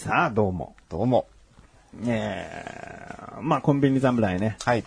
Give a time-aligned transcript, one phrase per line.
[0.00, 0.74] さあ、どうも。
[0.88, 1.26] どうも。
[2.06, 4.56] えー、まあ、コンビニ侍ね。
[4.64, 4.82] はい。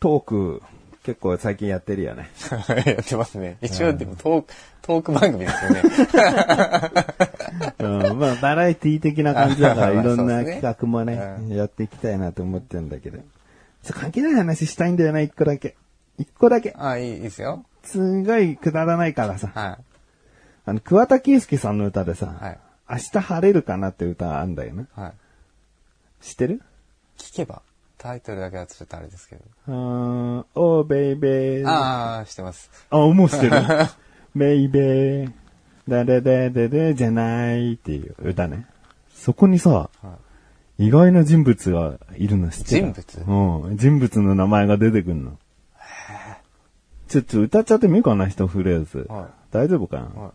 [0.00, 0.62] トーク、
[1.04, 2.28] 結構最近やってるよね。
[2.84, 3.58] やってますね。
[3.62, 4.52] 一応でもトーク、
[4.82, 5.82] トーク番組ですよね。
[8.10, 13.20] うん、まあ、バラエティ的な感じだから、 まあいろんな企画もね、うやっていきたいなと思ってるんだけど。
[13.92, 15.76] 関係ない話したいんだよな、一個だけ。
[16.18, 16.74] 一個だけ。
[16.76, 17.64] あ、いいですよ。
[17.84, 19.52] すごいくだらないからさ。
[19.54, 19.78] は
[20.64, 24.86] あの、桑田佳祐さんの歌でさ、はい明日晴れるかなって歌あんだよね。
[24.96, 25.00] い。
[25.00, 25.12] はい。
[26.20, 26.60] 知ってる？
[27.16, 27.62] 聞けば、
[27.98, 29.42] タイトルだけはちょっとあれですけど。
[29.68, 31.68] うーん、おーベイベー。
[31.68, 32.70] ああ、してます。
[32.90, 33.56] あ、もう知ってる？
[34.34, 35.32] ベイベー、
[35.88, 38.66] ダダダダダじゃないっていう歌ね。
[39.14, 40.18] そこにさ、は
[40.78, 43.76] 意外な人物がいるの知ってる人うん。
[43.76, 45.38] 人物の名前が出てくるの。
[47.08, 49.06] ちょっと歌っちゃってもいいかな、一フレーズ。
[49.08, 50.32] はい大丈夫かな、はい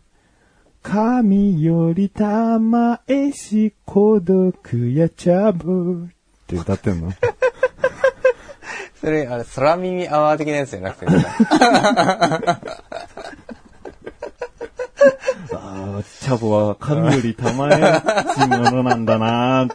[0.87, 6.09] 神より玉えし孤独や茶ぶっ
[6.47, 7.11] て歌ってんの？
[9.01, 11.07] それ、あれ、空耳アワー的なやつじゃなくて、
[15.53, 18.01] ああ、チャボは神より玉え
[18.39, 19.67] しものなんだな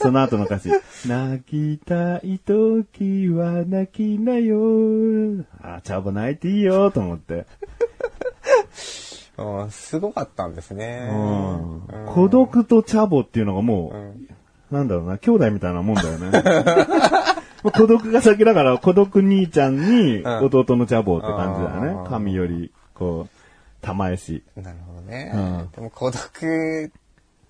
[0.00, 0.70] その後の歌詞。
[1.06, 5.44] 泣きたい時は泣きなよ。
[5.60, 7.46] ああ、チャボ泣いていいよ、と思って。
[9.38, 11.08] うんすごかったんですね。
[11.10, 11.82] うん
[12.14, 14.28] 孤独とチャボっていうのがもう、ん
[14.70, 16.30] なんだろうな、兄弟みたいなもんだよね。
[17.62, 22.00] 孤独が先だから、孤独兄ちゃんにん弟のチャボって感じだよね。
[22.02, 24.42] うん神より、こう、玉えし。
[24.56, 25.32] なるほどね。
[25.34, 26.92] うんでも孤独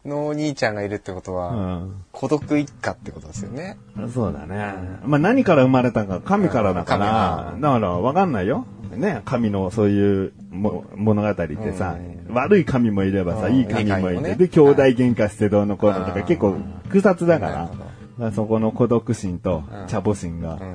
[0.04, 3.78] のお兄ちゃんがいるってことは、うん孤独一家ってことですよね。
[4.12, 4.74] そうだね。
[5.04, 8.66] まあ何から生まれたか、神からだから、神だからわかんないよ。
[9.00, 11.96] ね、神のそういうも物語ってさ、
[12.28, 13.54] う悪い神もいればさ、うん。
[13.56, 17.70] いい神もいて、ねで、兄弟喧嘩してどうのこうのとうんか結構複雑だから
[18.18, 19.86] まあそこの孤独心とうん。
[19.88, 20.58] チャボ心が、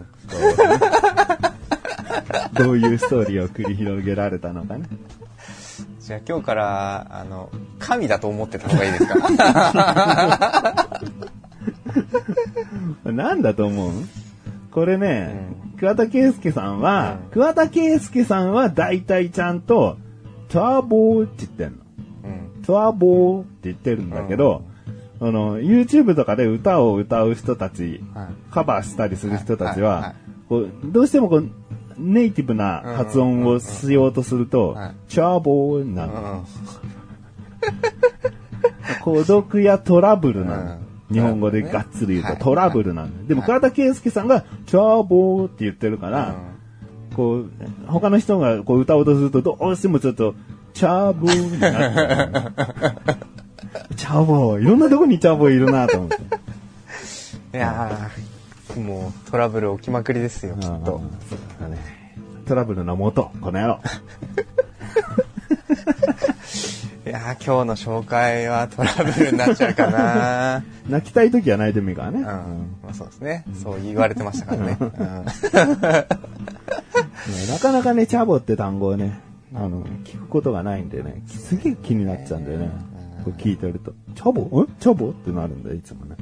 [2.54, 4.86] どういうストーリーを繰り広げられたのかね。
[6.00, 7.50] じゃあ今日から、あの、
[7.80, 9.16] 神だと思ってた方がいいですか？
[13.12, 13.92] なんだと思う？
[14.72, 15.48] これね、
[15.78, 19.98] 桑田佳祐さんは、うん桑田佳祐さんは大体ちゃんと、
[20.50, 21.78] トラボーって言ってんの。
[22.58, 22.64] うん。
[22.64, 24.64] トラボーって言ってるんだけど、
[25.20, 30.16] あの、YouTube とかで歌を歌う人たち、はいカバーしたりする人たちはいはい
[30.48, 31.50] こうどうしてもこう、
[31.98, 36.12] ネイティブな発音をしようとするとはい、チャーボーになる。
[36.14, 36.44] うん。
[39.02, 40.85] 孤独やトラブルなの。
[41.10, 43.28] うん日本語でがっつり言うはいとトラブルなの。
[43.28, 46.36] でも、桑田佳祐さんが、チャーボーって言ってるから、
[47.16, 47.52] こう、
[47.86, 50.34] 他の人がこう歌おうとすると、どうしてもちょっと、
[50.74, 52.52] チャーボーになる。
[53.96, 56.18] チャーボー、いろんなとこにチャーボーいるなと思って。
[57.58, 60.68] いやー、もうトラブル起きまくりですよ、きっと。
[60.68, 61.02] うんそ
[61.36, 61.78] うだね。
[62.46, 63.80] トラブルの元、この野郎。
[67.06, 72.20] いやー、今日の紹介はトラブルになっちゃうかな 泣きたい時は泣いてもいいからね。
[72.20, 72.26] うん。
[72.26, 72.40] ま
[72.90, 73.46] あそうですね。
[73.62, 74.78] そう言われてましたからね。
[74.80, 74.90] うん
[77.26, 79.20] ねなかなかね、チャボって単語をね、
[79.54, 82.70] あの、聞くことがないんでね、すげえ気になっちゃうんだよね。
[83.24, 84.62] こう聞いてると、チャボ？
[84.64, 84.68] ん？
[84.80, 86.16] チャボってなるんだよ、いつもね。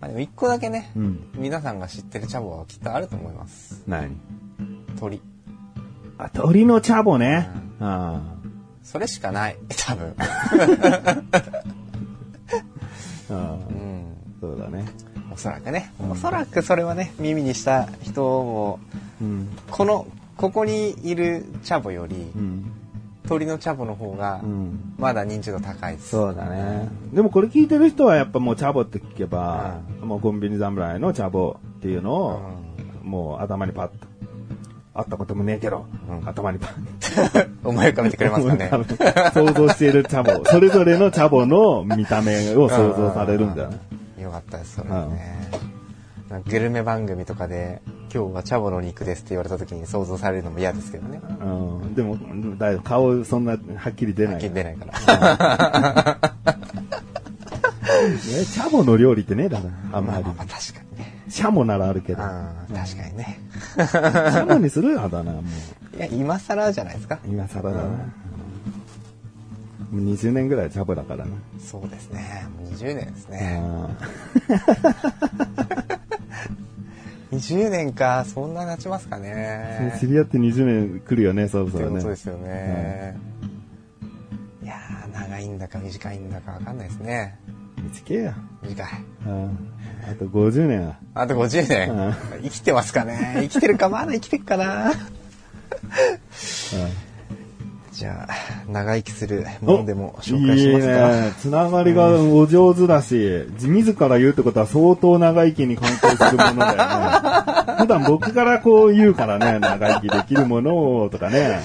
[0.00, 1.20] まあでも一個だけね、うん。
[1.36, 3.82] 皆さんが知ってるチャボはきっとあると思います。
[3.86, 4.16] 何？
[4.98, 5.20] 鳥。
[6.18, 7.48] あ、鳥のチャボね。
[7.80, 8.33] あ
[8.84, 9.56] それしかない。
[9.86, 10.14] 多分。
[13.30, 14.14] うん。
[14.40, 14.84] そうだね。
[15.32, 15.90] おそらくね。
[16.10, 18.78] おそらくそれはね、耳にした人も、
[19.20, 19.48] うん。
[19.70, 22.70] この、ここにいるチャボよりう、ん。
[23.26, 24.94] 鳥のチャボの方がう、ん。
[24.98, 26.10] まだ認知度高いです。
[26.10, 26.88] そうだね。
[27.12, 32.40] でもこれ聞いてる人はやっぱもうチャボって聞けば、もうコンビニ侍のチャボっていうのを、
[33.02, 34.13] もう頭にパッと。
[34.94, 37.50] 会ったこともねえけど、うん頭にパッと。
[37.68, 38.70] 思い浮かべてくれますかね。
[39.34, 40.42] 想像しているチャボ。
[40.46, 43.78] それぞれのチャボの見た目を想像されるんだよね。
[44.22, 45.50] よかったです、それはね。
[46.48, 47.82] グルメ番組とかで、
[48.14, 51.20] 今日はチャボの肉ですって言われた時に想像されるのも嫌ですけどね。
[51.40, 51.94] うん。
[51.94, 52.16] でも、
[52.56, 54.34] だいぶ顔そんなはっきり出な。
[54.34, 56.18] はいっきり出ないから。
[58.04, 60.34] え チャボの料理ってねえだな、あんまりまあまあ。
[60.38, 60.83] まあ確か。
[61.34, 62.22] シャモならあるけど。
[62.22, 62.28] うん、
[62.76, 63.40] 確かにね。
[63.74, 65.40] シャモにするよ、だな、も
[65.92, 65.96] う。
[65.96, 67.18] いや、今更じゃないですか。
[67.26, 67.82] 今更だな。
[67.82, 67.88] も
[69.94, 71.32] う20年ぐらいチャボだからな。
[71.58, 72.46] そうですね。
[72.56, 73.60] もう20年ですね。
[73.64, 73.88] あ
[77.32, 79.96] 20 年か、そんな経ちますかーね。
[79.98, 81.96] 知り合って20年来るよね、そろそってろね。
[81.96, 83.16] ことですよね。
[84.62, 87.36] いやー、長いんだか短いんだかわかんないですね。
[87.92, 88.34] 短えや。
[88.62, 88.88] 短い。
[89.26, 89.73] うん
[90.10, 90.96] あと50年は。
[91.14, 92.14] あと50年うん。
[92.42, 94.92] 生きてますかね生きてるかまだ生きてるかな
[97.92, 98.34] じゃあ、
[98.68, 101.14] 長生きするものでも紹介しますか。
[101.14, 101.32] いいね。
[101.38, 107.74] つながりがお上手だし、自ら言うってことは相当長生きに関係するものだよね。
[107.78, 111.60] 普段僕からこう言うからね、長生きできるものをとかね。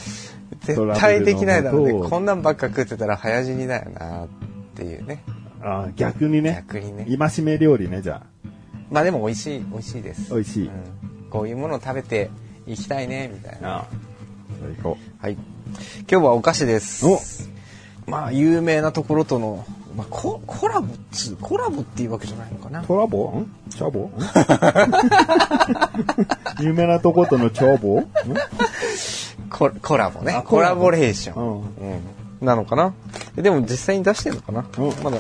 [0.62, 2.10] 絶対できないだろうね。
[2.10, 4.28] こんなんばっか食ってたら早死にだよなっ
[4.76, 5.24] ていうね。
[5.62, 6.64] あー逆にね。
[6.68, 7.06] 逆にね。
[7.18, 8.22] 戒め料理ね、じゃ
[8.92, 10.34] まあでも美味しい、美味しいです。
[10.34, 10.72] 美味しいうん
[11.30, 12.30] こういうものを食べて
[12.66, 13.64] いきたいね、みたいあ。
[13.64, 13.70] な。
[13.76, 13.86] ああ。
[14.82, 15.34] 行こはい。
[16.10, 17.06] 今日はお菓子です。
[17.06, 17.20] お
[18.10, 19.64] まあ、有名なところとの、
[19.96, 22.86] まあ、ココラボっつう、コラボっていうわけじゃないのかなう。。
[22.86, 23.26] トラボ？
[23.30, 23.52] ん？
[23.70, 24.06] チャボ？
[24.06, 24.12] ん？
[26.64, 28.00] 有名なとことのチャボ？
[28.02, 28.08] ん？
[29.50, 30.42] ココラボねあ。
[30.42, 31.44] コラコラボボレーション。
[31.44, 32.00] うんうん
[32.42, 32.94] なのかな
[33.36, 35.18] えでも実際に出してるのかなうんまだ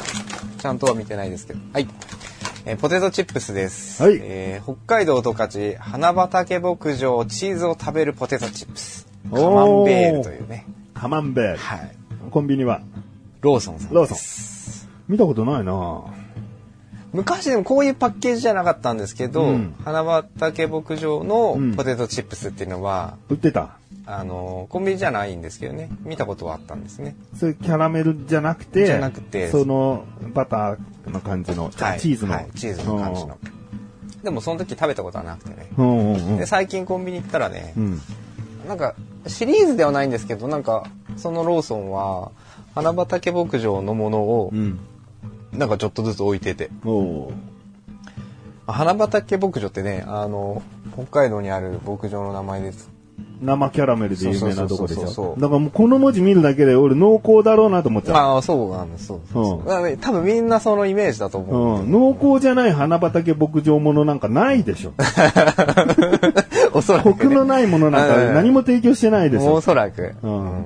[0.59, 1.59] ちゃんとは見てないですけど。
[1.73, 1.87] はい。
[2.65, 4.03] えーポテトチップスです。
[4.03, 9.07] はいえー北海道十勝花畑牧場チーズを食べるポテトチップス。
[9.31, 10.65] おカーマンベールというね。
[10.93, 11.57] カマンベール。
[11.57, 11.91] はい。
[12.29, 12.81] コンビニは？
[13.41, 13.93] ローソンさん。
[13.93, 14.17] ローソン
[15.07, 16.03] 見たことないな
[17.11, 23.78] 昔でもこういうパッケージじゃなかったんですけど、うん花畑牧場のうんポテトチップスっていうのは、売ってた？
[24.11, 25.87] あのコンビニじゃないんですけどね。
[26.03, 27.15] 見たことはあったんですね。
[27.37, 29.51] それキャラメルじゃなくて、じゃなくて。
[29.51, 30.03] その
[30.33, 31.99] バターの感じの、はい。
[31.99, 32.47] チーズの、はい。
[32.55, 33.37] チーズの感じの。
[34.23, 35.69] でもその時食べたことはなくてね。
[35.77, 35.85] うん。
[35.85, 36.27] うんうん。
[36.31, 38.01] うんで最近コンビニ行ったらねう、ん。
[38.67, 38.95] なんか
[39.27, 42.31] シリーズではないんですけどなんかそのローソンは
[42.73, 44.79] 花畑牧場のものをうん。
[45.53, 46.71] なんかちょっとずつ置いてて。
[48.65, 50.63] 花畑牧場ってねあの
[50.93, 52.89] 北海道にある牧場の名前です
[53.41, 55.35] 生キャラメルで有名なとこでしょ？
[55.37, 55.39] う。
[55.41, 58.15] だからもうこの文字見るだけで俺濃厚だろうなと思っちゃう。
[58.15, 59.97] ああそうなんですそうそうそううん。
[59.97, 61.91] 多分みんなそのイメージだと思う、うん。
[61.91, 64.93] 濃厚じゃない花畑牧場ものなんかないでしょ。
[66.73, 69.61] おそらく、ね、コクのないものなんか 何も提供してないでしおょ。
[69.61, 70.63] そらく、うん。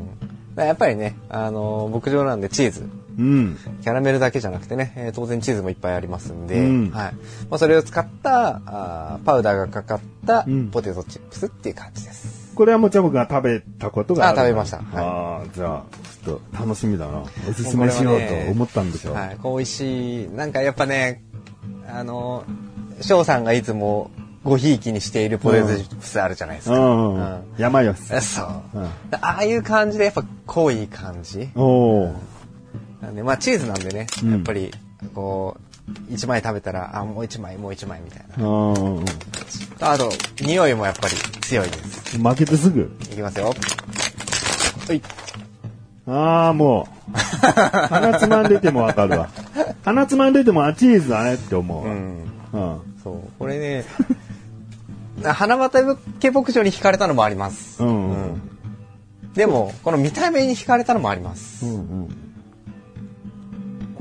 [0.56, 2.88] やっぱりね、あの牧場なんでチーズ。
[3.18, 3.58] うん。
[3.84, 6.92] キャラメルだけじゃなくてね、えー当然チーズもいっぱいありますんで、うん。
[6.92, 7.14] はい。
[7.50, 10.68] まあ、それを使ったあーパウダーがかかったうん。
[10.70, 14.39] ポテトチップスっていう感じです、これはもちろん僕が食べたことがある。
[14.39, 15.83] あ食べましたはいああ、じゃあ、
[16.23, 17.23] ちょっと楽しみだな。
[17.50, 19.13] おすすめしようと思ったんでしょ。
[19.13, 21.23] はい、こう美味しいなんかやっぱね
[21.88, 22.44] あの
[23.01, 24.11] 翔さんがいつも
[24.44, 27.41] ごひいきにしているポテトチップスあるじゃないですか。
[27.57, 28.01] 山よし。
[28.21, 28.85] そう、うん
[29.21, 32.13] ああいう感じでやっぱ濃い感じおー
[33.01, 34.72] なんでまあチーズなんでね、うんやっぱり
[35.13, 35.73] こう
[36.10, 39.06] 1枚食べたらあもう1枚もう1枚みたいなうんうんうん
[39.82, 40.10] あと
[40.42, 42.96] 匂いもやっぱり強いです負けてすぐ？
[43.04, 43.54] いきますよ
[44.88, 45.02] はい
[46.06, 47.12] ああ、もう。
[47.88, 49.30] 鼻つまんでてもわかるわ。
[49.86, 51.94] 鼻つまんでても、あ、チーズだねって思うわ。
[51.94, 52.94] うんうん。
[53.04, 53.86] そうこれね
[55.24, 58.42] 花畑牧場に惹かれたのもあります、うんうんうん
[59.34, 62.33] でもこの見た目に惹かれたのもあります、うんうん。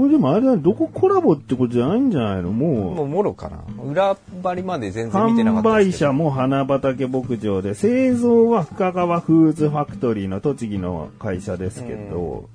[0.03, 2.51] これでもあれだね、どこコラボってことじゃないんじゃないの？
[2.51, 3.63] ももうもろかな。
[3.85, 6.11] 裏張りまで全う、然見てなか販ったですけど。
[6.11, 12.49] 売者も花畑牧場で、製造は深川フーズファクトリーの栃木の会社ですけど、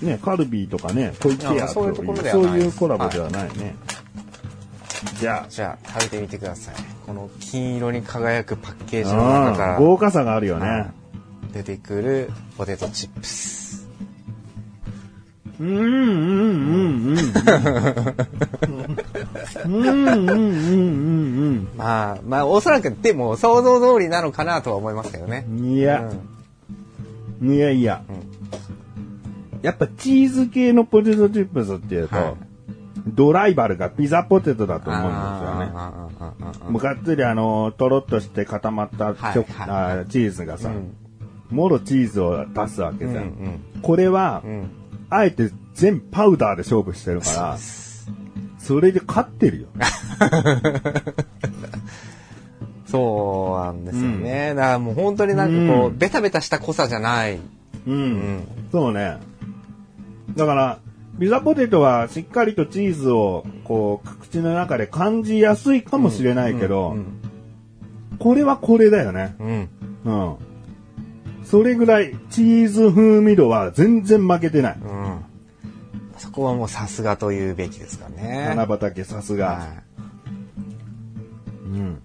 [0.00, 3.74] ね、カルビーとかね、小池屋あそういうところではそうないいうコラボではないね。
[5.20, 6.74] じゃじゃあ食べてみてください。
[7.04, 10.90] この金色に輝くパッケージあ、の中かあらー豪華さがあるよね。
[11.52, 13.63] 出てくるポテトチップス
[15.60, 17.18] うんうんうんうん。
[19.64, 25.64] うんうんうんうんまあまあおそらくでも想像通りなのかなとは思いますけどねうん。
[25.70, 26.10] いや、
[27.42, 28.02] いやいや。
[29.62, 32.34] やっぱチーズ系のポテトチップスっていうと、はい
[33.06, 35.20] ドライバルがピザポテトだと思うんですよね。
[35.20, 39.44] あーあーあーあーあーもうがっつりあの、とろっとして固まったチョ、はいはい
[39.98, 40.96] あーチーズがさ、うん
[41.50, 43.24] もろチーズを出すわけじゃん。
[43.24, 44.70] うんこれは、うん
[45.14, 47.58] あえて全パウダーで勝負してるから、
[48.58, 49.68] それで勝ってるよ。
[52.86, 57.38] そうなんですよね、だからもう本当になんかこう、うんベタベタした濃さじゃない、
[57.86, 57.94] うん。
[57.94, 59.18] うんそうね。
[60.36, 60.78] だから、
[61.18, 67.06] ピザポテトはしっかりとチーズをこう口の中で感じやすいかもしれないけど、うん
[68.18, 69.34] これはこれだよね。
[69.40, 69.68] うん。
[70.04, 70.36] うん。
[71.44, 74.78] それぐらいチーズ風味度は全然負けてない。
[74.78, 75.24] うん。
[76.18, 78.46] そこはもうさすがと言うべきですかね。
[78.48, 79.46] 花畑さすが。
[79.46, 79.84] はい
[81.64, 82.02] うん。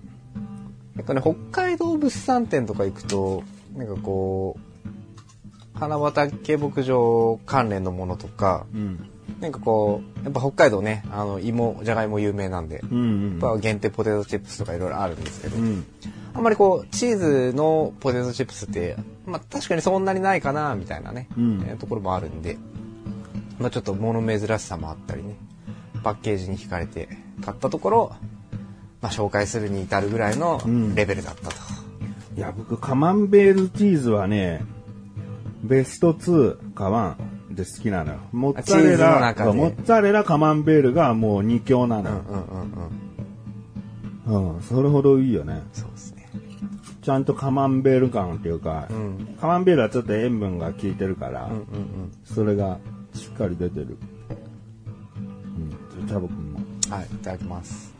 [0.96, 3.44] なんかね、北海道物産展とか行くと、
[3.76, 9.10] なんかこう、花畑牧場関連のものとか、うん。
[9.40, 13.40] なんかこう、やっぱ北海道ね、あの、芋、じゃがいも有名なんで、うん。
[13.42, 15.86] やっぱ限定ポテトチップスとかいろいろあるんですけど、うん。
[16.34, 22.58] あんまりこう、チーズのポテトチップスって、まあ確かにそんなにないかな、みたいなね、うんえーところもあるんで、
[23.60, 25.36] まあちょっと物珍しさもあったりね、
[26.04, 27.10] パッケージに惹かれて
[27.44, 28.12] 買ったところ、
[29.02, 31.56] まあ紹介するに至るぐらいのうんレベルだったと。
[32.36, 34.62] いや、僕、カマンベールチーズはね、
[35.64, 37.16] ベスト2か1
[37.52, 38.20] で好きなのよ。
[38.32, 42.22] モッツァレラ、モッツァレラ、カマンベールがもう2強なのよ。
[44.28, 45.64] うんそれほどいいよね。
[45.74, 46.30] そうですね。
[47.02, 49.36] ちゃんとカマンベール感っていうか、うん。
[49.42, 52.12] カマンベールはちょっと塩分が効いてるから、うんうんうん。
[52.24, 52.78] それが
[53.14, 53.98] しっかり出てる。
[56.00, 56.60] うん、チャボくんも。
[56.90, 57.92] はい、いただきます。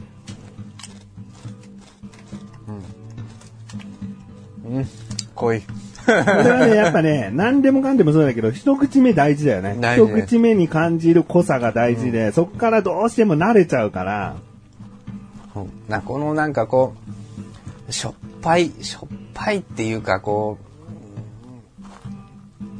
[4.66, 4.78] うん。
[4.78, 4.86] うん、
[5.34, 5.64] 濃い。
[6.06, 9.78] これはね、やっぱね、何でもかんでもそうだけど、一口目大事だよね。
[9.96, 14.36] 一口目に感じる濃さが大事で、そっからどうしても慣れちゃうから、
[15.56, 16.94] うんなこのなんかこ
[17.88, 20.58] う、しょっぱい、しょっぱいっていうかこ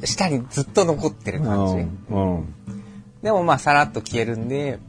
[0.02, 2.14] う、舌にずっと残ってる感じ。
[2.14, 2.36] うん。
[2.38, 2.54] うん。
[3.22, 4.80] でもまあさらっと消えるんで、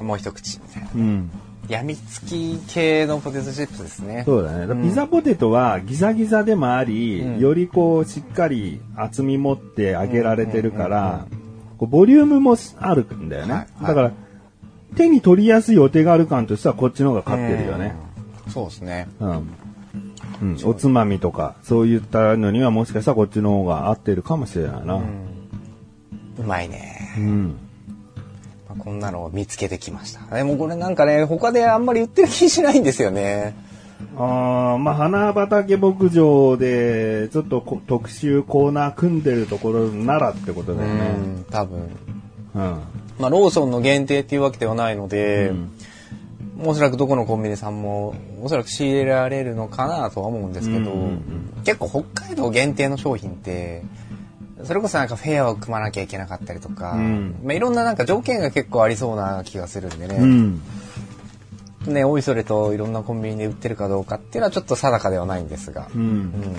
[0.00, 0.90] もう一口みたいな。
[0.94, 1.30] うん。
[1.68, 4.24] やみつき系のポテトチップスですね。
[4.26, 4.66] そうだね。
[4.66, 11.26] だピザポテトはギザギザでもあり、うんよりこうしっかり厚み持って揚げられてるから、
[11.78, 13.52] ボリュームもあるんだよね。
[13.52, 14.12] はいはいだから、
[14.96, 17.94] 手に取りやすいお手軽感としてはこっちの方が勝ってるよね。
[18.46, 18.52] うん。
[18.52, 19.08] そうですね。
[19.20, 19.48] うん。
[20.42, 24.94] うん、おつまみとか、そういったのにはもしかしたらこっちの方が合ってるかもしれないな。
[24.94, 25.04] うん。
[26.38, 27.14] うまいね。
[27.18, 27.56] うん。
[28.70, 30.34] まあこんなのを見つけてきました。
[30.34, 33.54] でもこれなんかね、他であんまり売ってる気しないんですよね。
[34.16, 41.00] ああ、まあ、花畑牧場で、ちょっとこ特集コーナー組んでるところならってことだよね。
[41.16, 41.90] うん、多分。
[42.54, 42.80] うん。
[43.18, 45.70] まあ、ローソンの限定っていうわけではないので、うん
[46.62, 53.82] おそらくどこのコンビニさんも、おそらく仕入れられるのかなとは思うんですけど、うんうんうん結構北海道限定の商品って、
[54.64, 60.62] それこそなんかフェアを組まなきゃいけなかったりとか、うんまあ、いろんななんか条件が結構ありそうな気がするんでね、うん。
[61.86, 66.00] ね、おいそれといろんなコンビニで売ってるかどうかっていうのはちょっと定かではないんですが、うん。
[66.00, 66.56] うん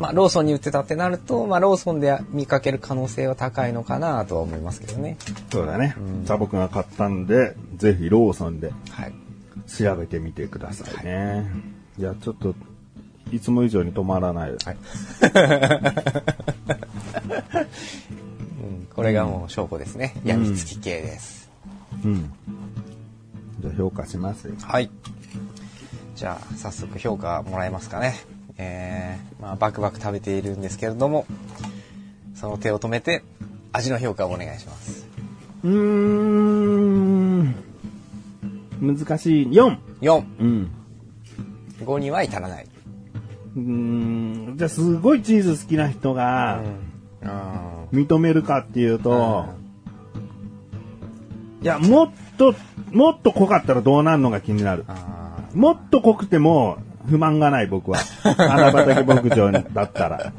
[0.00, 5.18] まあ、ローソンに売ってたってなると、まあ、ローソンで見かける可能性は高いのかなとは思いますけどね。
[5.52, 6.24] そうだねうん。
[6.24, 9.12] ザボくんが買ったんで、ぜひローソンではい。
[9.66, 11.50] 調べてみてくださいね。
[11.98, 12.54] いや、ちょっと、
[13.32, 14.50] いつも以上に止まらない。
[14.50, 14.76] はい。
[18.62, 20.14] うん、これがもう証拠ですね。
[20.24, 21.50] やみつき系です。
[22.04, 22.32] うん。
[23.60, 24.54] じゃあ評価しますよ。
[24.62, 24.90] はい。
[26.16, 28.14] じゃあ、早速評価もらえますかね。
[28.58, 31.24] えー、まあ、バクバク食べているんですけれども、
[32.34, 33.22] その手を止めて、
[33.72, 35.06] 味の評価をお願いします。
[35.64, 37.54] うーん。
[38.80, 39.46] 難しい。
[39.46, 39.78] 4!
[40.00, 40.24] 4。
[40.40, 40.70] うん。
[41.80, 42.69] 5には至らない。
[43.56, 44.54] うーん。
[44.56, 46.62] じゃあ、すごいチーズ好きな人が
[47.92, 49.46] 認めるかっていうと、
[51.62, 52.54] いや、もっと、
[52.92, 54.84] もっと濃かったらどうなるのが気になる。
[54.88, 56.78] あもっと濃くても
[57.08, 57.98] 不満がない僕は。
[58.22, 60.32] 花畑牧場だったら。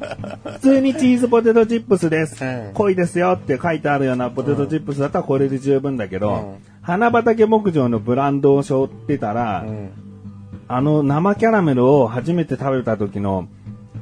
[0.44, 2.42] 普通にチーズポテトチップスです。
[2.44, 9.90] うん濃いですよって書いてあるようなポテトチップスだったらこれで十分だけど、うん花畑牧場のブランドを背負ってたら、ーうん。
[10.68, 13.48] あの生キャラメルを初めて食べた時の、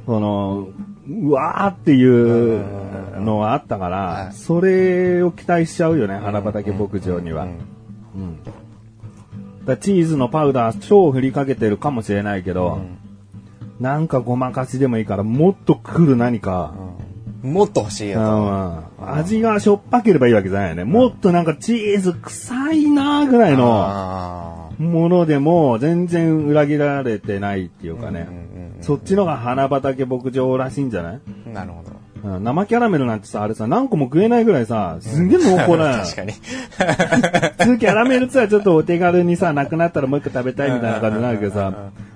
[0.05, 0.67] その、
[1.09, 3.91] うわーっていうのはあったかはい
[4.27, 7.43] ら、それを期待しちゃうよね、花畑牧場には。
[7.43, 7.51] うん
[8.13, 8.39] うん。
[9.65, 12.81] だチーズのパウダー超振りかけてるかもしれないけど、
[13.79, 18.35] なんかごまかしでもいいからもっと来る何か、うんもっと欲しいよと。
[18.99, 20.83] うん味がしょっぱければいいわけじゃないよね。
[20.83, 28.27] もっとなんかチーズ臭いなぐらいのあものでも全然裏切られてないっていうかね。
[28.27, 28.51] うんうんうん
[28.81, 31.19] そっちのが花畑牧場らしいんじゃない？
[31.47, 31.91] ーなるほど。
[32.35, 36.03] うん生キャラメルなんてさ、あれさ、何個も食えないぐらいさ、すんげえ濃厚だよ。
[36.03, 36.31] 確かに。
[37.59, 41.73] 普通キャラメルツはちょっとお手軽にさ、なくなったらもう一個食べたいみたいな感じになるけどさ、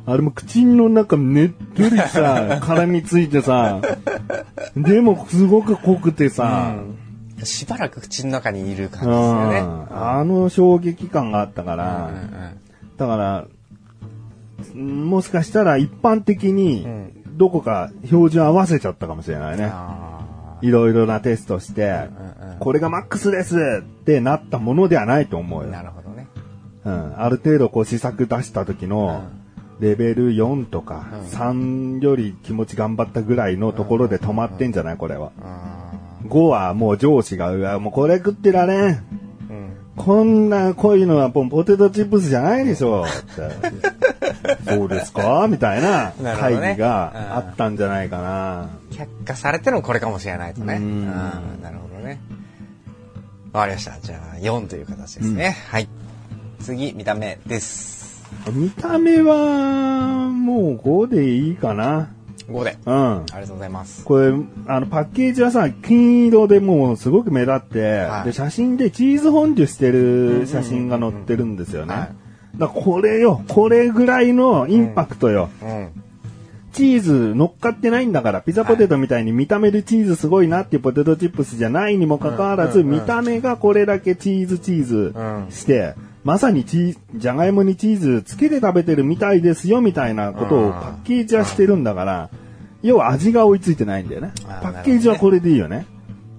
[0.07, 3.79] あれも口の中ねっとりさ、 絡みついてさ、
[4.75, 6.74] でもすごく濃くてさ、
[7.44, 9.60] しばらく口の中にいる感うじですよね。
[9.62, 9.88] ん。
[9.92, 12.54] あの衝撃感があったかうんうんら、
[12.98, 13.48] だから、
[14.74, 19.70] んもしかしたら一般的にんどこか標準合わせちゃったかもしれないね。
[19.72, 25.72] あいろいろなテストして、うんうんこれがマックスですってなったものではないと思うーよ。
[25.72, 26.25] なるほどね。
[26.86, 29.24] うん、ある程度こう試作出した時の
[29.82, 35.34] レベル4とかうん3より気持ち頑張ったぐらいのところで止まってんじゃないこれは。
[36.29, 38.79] あ5はもう上司が、うわ、もうこれ食ってられん。
[38.79, 39.00] ー
[39.50, 39.75] うん。
[39.96, 44.74] こんな濃いのはポテトチップスじゃないでしょって。
[44.75, 45.48] そうですか？
[45.50, 48.70] みたいな会議があったんじゃないかな。
[48.91, 50.75] 却下されてのこれかもしれないとね。
[50.75, 51.05] ううんん。
[51.62, 52.20] なるほどね。
[53.53, 53.98] わかりました。
[54.01, 55.55] じゃあ、4という形ですね。
[55.70, 55.88] はい。
[56.60, 58.22] 次、見た目です。
[58.51, 62.10] 見た目は、もう5でいいかな。
[62.50, 62.78] 5で。
[62.86, 62.94] うん。
[62.94, 64.04] ありがとうございます。
[64.04, 64.34] これ、
[64.68, 71.94] あの、パッケージはさ、金色でもうすごく目立って、はいで、写真でチーズフォンデュしてる写真が載ってるんですよね。
[71.94, 72.10] はい
[72.58, 75.50] だからこれよ、これぐらいのインパクトよ。
[75.62, 75.90] うん。
[76.72, 92.29] チーズ乗っかってないんだから、ピザポテトみたいに見た目でチーズすごいなっていうポテトチップスじゃないにもかかわらず、うんうんうん見た目がこれだけチーズチーズうんして、まさにチーじゃがいもにチーズつけて食べてるみたいですよみたいなことうんをパッケージはしてるんだから、
[92.82, 94.32] 要は味が追いついてないんだよね。
[94.44, 95.86] パッケージはこれでいいよね。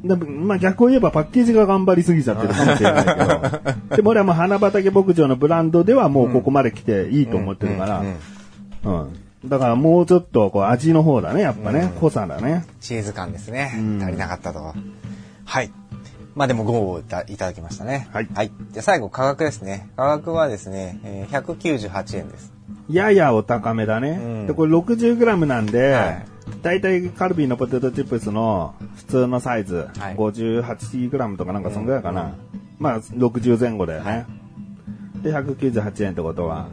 [0.05, 9.49] だまあ逆を言えばパッケージが頑張りすぎちゃってるかもしれないけど、 でも俺はもう花畑牧場のブランドではもうここまで来ていいと思ってるから、うんうんうん。
[9.49, 11.93] だからもうちょっとこう味の方だね、やっぱね。
[12.01, 12.65] 濃さだね。
[12.81, 13.73] チーズ感ですね。
[13.79, 14.75] うん足りなかったと。
[15.45, 15.71] はい。
[16.37, 18.09] まあでも5をいたいただきましたね。
[18.13, 18.53] はいはい。
[18.71, 19.89] じゃあ最後価格ですね。
[19.97, 22.53] 価格はですね、えー198円です。
[22.91, 24.11] ややお高めだね。
[24.11, 26.27] うんで、これ 60g なんで、はい
[26.63, 32.35] だいたいカルビーのポテトチップスの普通のサイズ、はい 58g とかなんかそんぐらいかな。
[32.79, 34.11] まあ60前後だよね。
[34.11, 34.27] はい
[35.23, 36.69] で、198円ってことは、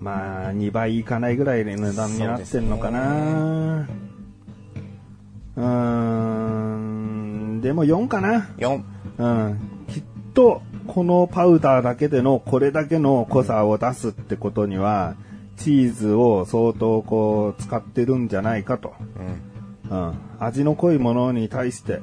[0.00, 3.86] まあ2倍いかないぐらいの値段になってんのかな。
[5.56, 6.87] う,、ーん、
[7.60, 8.48] でも4かな。
[8.58, 8.82] 4。
[9.18, 10.02] うん、きっ
[10.34, 15.16] とこのパウダーだけでのこれだけの濃さを出すってことには
[15.56, 18.94] チーズを相当こう使ってるんじゃないかと、
[19.90, 19.98] うん。
[20.08, 22.00] うん、味の濃いものに対して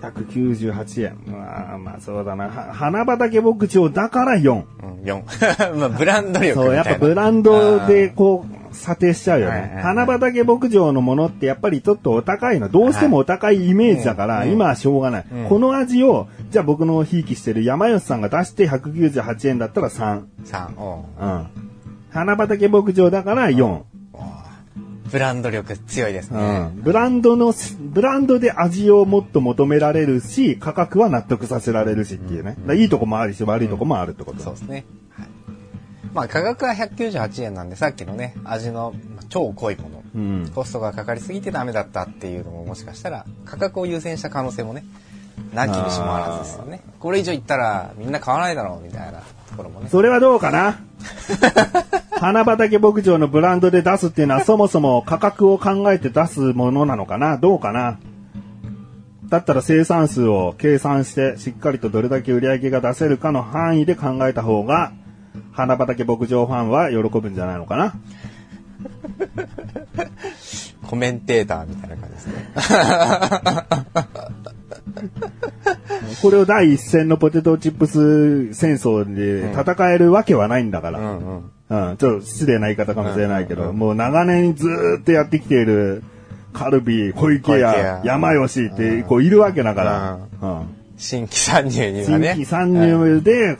[0.00, 5.74] 198円まあまあそうだなは花畑牧場だから4うん、4。
[5.76, 6.54] まあ、ブランド力。
[6.54, 20.78] そうやっぱブランドでこう査定しちゃうよねはいはいはい花畑牧場のものってやっぱりちょっとお高いのどうしてもお高いイメージだから、はいうん今はしょうがない、うんこの味をじゃあ僕のひいきしてる山吉さんが出して198円だったら3 3。
[20.78, 21.46] おううん。
[22.10, 23.64] 花畑牧場だから4。
[23.64, 23.84] おう
[25.10, 26.58] ブランド力強いですうね。
[26.58, 26.80] ん。
[26.82, 32.56] ブランドの、ブランドで味をもっと求められるし、価格は納得させられるしっていうね。
[32.76, 34.42] いいとこもあるし、悪いとこもあるってこと。
[34.42, 34.84] そうですね。
[36.14, 36.28] はい。
[36.28, 38.94] まあ、価格は198円なんで、さっきのね、味の
[39.28, 40.02] 超濃いもの。
[40.14, 40.50] うん。
[40.54, 44.84] コストがかかりすぎてダメだったっていうのももしかしたら価格を優先した可能性もね
[45.52, 50.78] なきにしもあらずですよねこれ以上いったらみんな買わないだろうみたいなところもねそれはどうかな？
[52.16, 57.36] 花畑牧場のブランドで出すっていうのはそもそも価格を考えて出すものなのかな？
[57.38, 57.98] どうかな？
[59.28, 64.92] だったら生産数を計算してしっかりとどれだけ売り上げが出せるかの範囲で考えた方が
[65.52, 67.94] 花畑牧場ファンは喜ぶんじゃないのかな？
[70.86, 72.34] コメンテーターみたいな感じですね。
[76.22, 80.98] これを第一線のポテトチップス戦争で戦えるわけはないんだから。
[81.00, 81.50] うんうん。
[81.70, 83.76] うん、ちょっと失礼な言い方かもしれないけど、うんうん。
[83.78, 86.02] もう長年ずーっとやってきている
[86.52, 90.66] カルビー、小池屋屋、山吉ってこういるわけだから、うん。
[90.96, 93.56] 新規参入には新ね規参入で、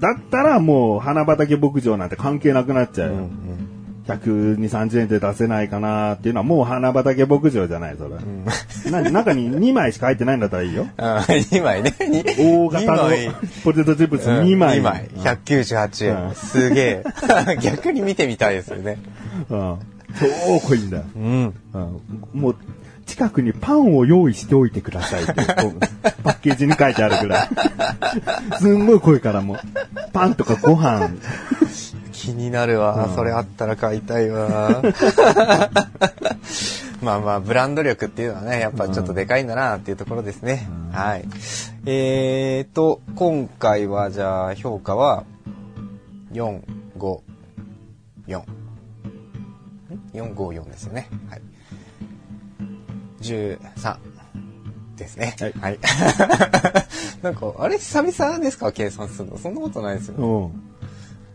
[0.00, 3.14] だったらもう花畑牧場なんて関係なくなっちゃうよ。
[3.14, 3.64] うんうん
[4.06, 8.90] 120、30円で出せないかなっていうのはもう花畑牧場じゃない、それ。
[8.90, 10.88] な中に2枚しか入ってないんだったらいいよ。
[10.98, 13.10] あ2枚ねに大型の
[13.64, 14.80] ポテトチップス2枚。
[14.80, 17.04] 2枚198円、うんすげえ
[17.62, 18.98] 逆に見てみたいですよね
[19.48, 19.78] うん。
[20.20, 21.04] 超濃いんだよ。
[21.16, 22.00] うんうん
[22.34, 22.56] もう、
[23.06, 27.48] 近くにパンを用意しておいてくださいって、パッケージに書いてあるくらい。
[28.58, 29.58] すんごい濃いからもう、
[30.12, 31.10] パンとかご飯、
[32.12, 34.82] 気になるわ、それあったら買いたいわ。
[37.02, 41.24] まあまあブランド力っていうのはねやっぱちょっとでかいんだなっていうところですね、はい。
[41.84, 45.24] えーと今回はじゃあ評価は
[46.32, 47.20] 454
[50.14, 51.10] 454ですよね。
[51.28, 51.42] はい
[53.24, 53.96] 13
[54.96, 55.36] ですね。
[55.40, 55.78] はいはい。
[57.22, 60.14] なんか、あれ久々ですか計算するのそんなことないですよ。
[60.16, 60.62] うん。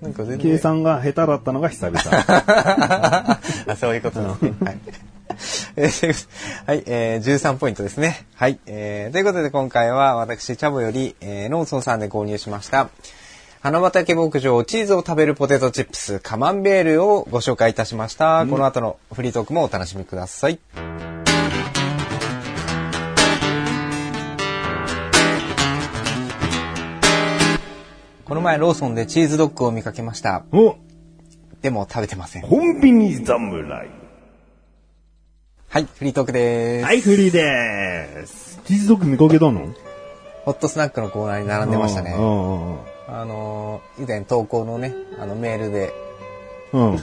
[0.02, 0.52] なんか全然。
[0.52, 2.00] 計算が下手だったのが久々。
[3.68, 4.54] あ、そういうことですね。
[4.64, 4.78] はい。
[5.76, 6.28] えー
[6.66, 8.26] はい、えー、13ポイントですね。
[8.36, 12.90] はい、えー、ということで今回は私、チャボより、えー、ローソンさんで購入しました、
[13.62, 18.46] 花畑牧場チーズを食べるポテトチップスカマンベールをご紹介いたしました。
[18.50, 20.60] この後のフリートークもお楽しみください。
[28.30, 30.44] この前ローソンでチーズドッグを見かけました。
[30.52, 30.76] お
[31.64, 32.44] でも食べてません。
[32.44, 33.90] コンビニ侍。
[35.68, 36.86] はい、フリートークです。
[36.86, 38.62] はい、フリーでーす。
[38.66, 39.74] チーズドッグ見かけたの？
[40.46, 42.12] ホットスナックのコーナーに並んでましたね。
[42.12, 45.92] うんうんあのー以前投稿のね、あのメールで
[46.72, 46.92] うん。
[46.92, 46.98] うん。
[46.98, 47.00] い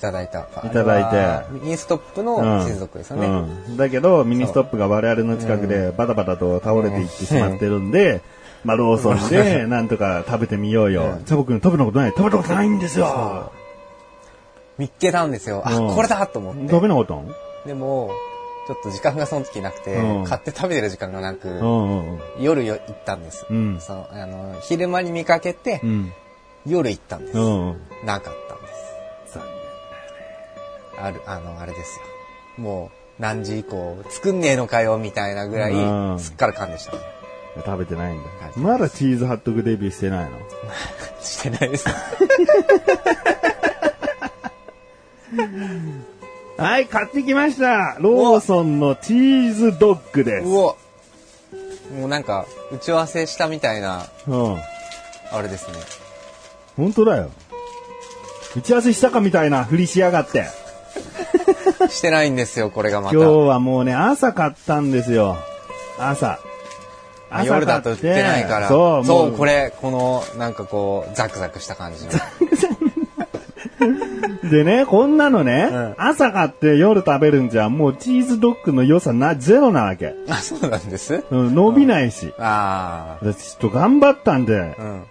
[0.00, 0.42] ただいた。
[0.64, 3.26] いただいてミニストップのチーズドッグですよね。
[3.26, 8.20] うんだけど、ミニストップが我々の近くでバタバタと倒れていってしまってるんで、
[8.64, 11.18] まあ、ローソンでなんとか食べてみようよ。
[11.26, 13.52] チャボくん食べたことない食べたことないんですよ。
[14.78, 15.62] 見っけたんですよ。
[15.64, 16.68] あ、うんこれだと思って。
[16.68, 17.24] 食べなかったの
[17.66, 18.10] でも、
[18.66, 22.20] ちょっと時間がその時なくて、うん買って食べてる時間がなく、うんうんうん。
[22.40, 23.46] 夜よ行ったんです。
[23.50, 26.12] うんそうあの昼間に見かけて、うん。
[26.64, 27.36] 夜行ったんです。
[27.36, 29.38] なかったんです。
[29.38, 29.44] 残
[31.04, 31.98] ある、あの、あれです
[32.58, 32.62] よ。
[32.62, 36.98] もう、何時以降、作んねえのかよ、みたいなぐらい、うんすっからかんでしたね。
[37.56, 38.58] 念食べてないんだはい。
[38.58, 40.38] まだチーズハットグデビューしてないの？
[41.22, 41.86] してないです。
[46.58, 50.46] はい、買ってきましたローソンのチーズドッグです。
[50.46, 50.74] うわ
[51.98, 54.56] もうなんか、打ち合わせしたみたいな、うん。
[55.30, 55.74] あれですね。
[56.76, 57.30] 本当だよ。
[58.56, 60.46] 打ち合わせしたかみたいなふりしやがって。
[61.90, 63.16] してないんですよ、これがまた。
[63.16, 65.36] 今日はもうね、朝買ったんですよ。
[65.98, 66.38] 朝。
[67.34, 68.68] あ夜だと売ってないから。
[68.68, 72.10] そう、そう、もうこれ、この、なんかこう、ザクザクした感じの。
[74.50, 80.14] でね、こんなのね、うん朝買って夜食べるんじゃ、もうチーズドッグの良さな、ゼロなわけ。
[80.28, 81.24] あ、そうなんです？
[81.30, 82.32] うん、伸びないし。
[82.38, 84.82] あでちょっと頑張ったんで、あ。
[84.82, 85.04] うん。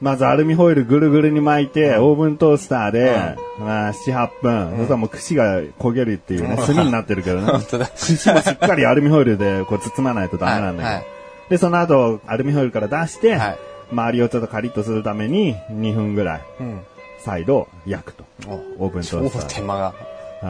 [0.00, 7.50] まずアルミホイルぐるぐるに巻いて、オーブントースターで、まあ、7、8分、そしたらもう串が焦げるっていうね、炭になってるけどね。
[7.50, 7.86] 本当だ。
[7.88, 10.84] 串もしっかりアルミホイルでこう包まないとダメなんだけど。
[10.84, 11.04] はいはい
[11.48, 13.58] で、その後、アルミホイルから出して、はい
[13.92, 16.80] 周りをちょっとカリッとするために、2分ぐらい、うん。
[17.20, 18.24] 再度焼くと。
[18.46, 19.54] おオーブント超ースターで。
[19.54, 19.94] 手間が。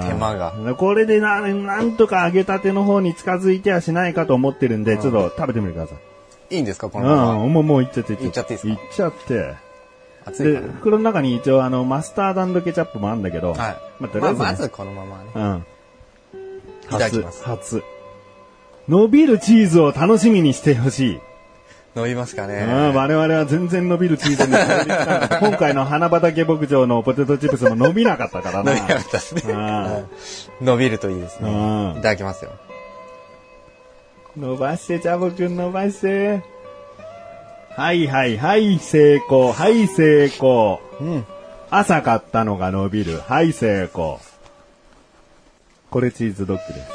[0.06, 0.52] 手間が。
[0.52, 0.74] が。
[0.74, 5.94] これでな、なんとか揚げたての方に近づいてはしないかと思ってるんで、ちょっと食べてみてくださ
[6.50, 6.56] い。
[6.56, 7.44] いいんですかこうのまま。
[7.44, 8.72] ん、もう、もういっちゃっていっちゃっていいですか？
[8.72, 9.34] いっちゃって。
[9.34, 9.56] で
[10.26, 13.76] 熱いか、袋の中に一応あの、マスタードケチャップもあるんだけど、なはい。
[14.00, 15.30] まあ、とりあえず、ねまあまずこのままね。
[15.34, 15.66] うん。
[16.84, 17.97] いただきます初、初。
[18.88, 21.20] 伸びるチーズを楽しみにしてほしい。
[21.94, 22.64] 伸びますかうん、ね。
[22.94, 24.53] 我々は全然伸びるチーズに
[25.48, 28.72] 今回の花畑牧場のポテトチップスも伸びなかったからな。
[28.72, 30.05] 伸びなかったですね。
[30.61, 31.51] 伸びるといいですうね。
[31.51, 32.53] んいただきますよ。
[34.37, 36.42] 伸ばして、チャボくん伸ばして。
[37.77, 39.53] はいはいはい、成功。
[39.53, 40.81] はい、成功。
[41.01, 41.27] うん。
[41.70, 43.20] 朝買ったのが伸びる。
[43.27, 44.20] はい、成功。
[45.90, 46.87] これチーズドッグです。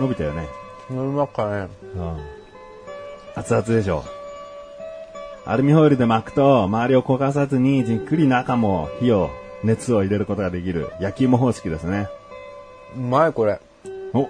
[0.00, 0.65] 伸びたよね。
[0.90, 1.68] 伸びますかね。
[1.94, 2.16] うん。
[3.34, 4.04] 熱々でしょ。
[5.44, 9.30] アルミホイルで巻くと、周りを焦がさずにじっくり中も火を、
[9.64, 12.08] 熱を入れることができる焼き芋方式ですね。
[12.96, 13.60] うまい、これ。
[14.12, 14.28] お、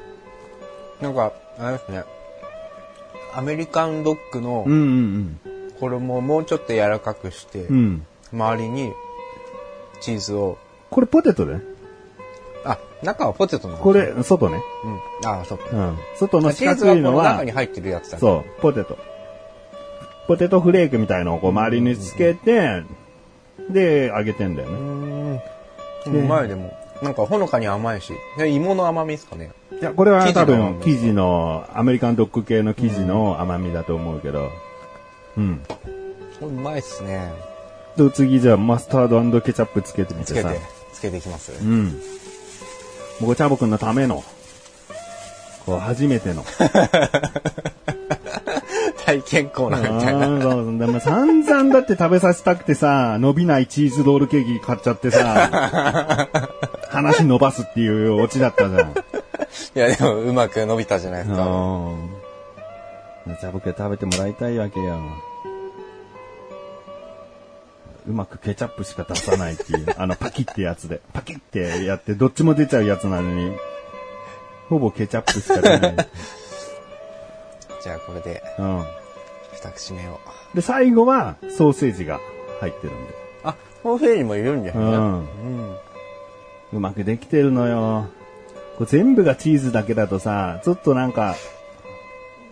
[1.00, 2.04] なんか、あれですね。
[3.34, 5.40] アメリカンドッグのうんうん
[5.78, 7.76] 衣をもうちょっと柔らかくして、うん。
[7.76, 8.06] うん。
[8.32, 8.92] 周りに
[10.00, 10.58] チーズを、
[10.90, 11.60] これポテトね。
[13.06, 14.60] あ、中はポテトのこれ、外ね。
[15.22, 15.30] うん。
[15.30, 15.98] あ、そうん。
[16.16, 18.18] 外の四角いのはの中、に入ってるやつだ。
[18.18, 18.98] そう、ポテト。
[20.26, 22.82] ポテトフレークみたいのをこう周りにつけて、
[23.70, 25.42] で、揚げてんだようーね。
[26.06, 26.24] ん。
[26.24, 26.76] うまい、でも。
[27.02, 28.12] なんかほのかに甘いし。
[28.38, 29.52] で芋の甘みですかね。
[29.80, 34.48] いや、これは生地の多分生地の、アメリカンドッグ系の生地の甘みだと思うけど。
[35.36, 35.60] うん。
[35.68, 35.76] こ
[36.42, 37.30] れうまいっすね。
[37.96, 40.34] で、次じゃあマスタードケチャップつけてみてさ。
[40.34, 40.60] つけて、
[40.92, 41.52] つけていきます。
[41.62, 42.00] うん。
[43.20, 44.22] もうチャボくんのための、
[45.64, 46.44] こう、初めての。
[49.04, 50.42] 体験コーナーみたいな。
[50.42, 56.28] そうでも散々だって食べさせたくてさ、伸びないチーズロールケーキ買っちゃってさ、
[56.90, 58.90] 話伸ばすっていうオチだったじゃん。
[58.90, 58.94] い
[59.74, 61.42] や、でもうまく伸びたじゃないですか。
[61.44, 62.10] うん。
[63.40, 64.98] じゃあ僕食べてもらいたいわけよ。
[68.08, 71.00] うまくケチャップしか出さないっていう、 あのパキってやつで。
[71.12, 73.56] パキってやってどっちも出ちゃうやつなのに、
[74.68, 75.96] ほぼケチャップしか出ない。
[77.82, 78.84] じゃあこれでうん。
[79.52, 80.18] 二口目を。
[80.54, 82.20] で、最後はソーセージが
[82.60, 83.14] 入ってるんで。
[83.44, 84.84] あ、ソーセージもいるんですね。
[84.84, 85.76] うんうん。
[86.72, 88.08] うまくできてるのよ。
[88.76, 91.36] これ全部がチーズだけだとさ、ちょっとなんか、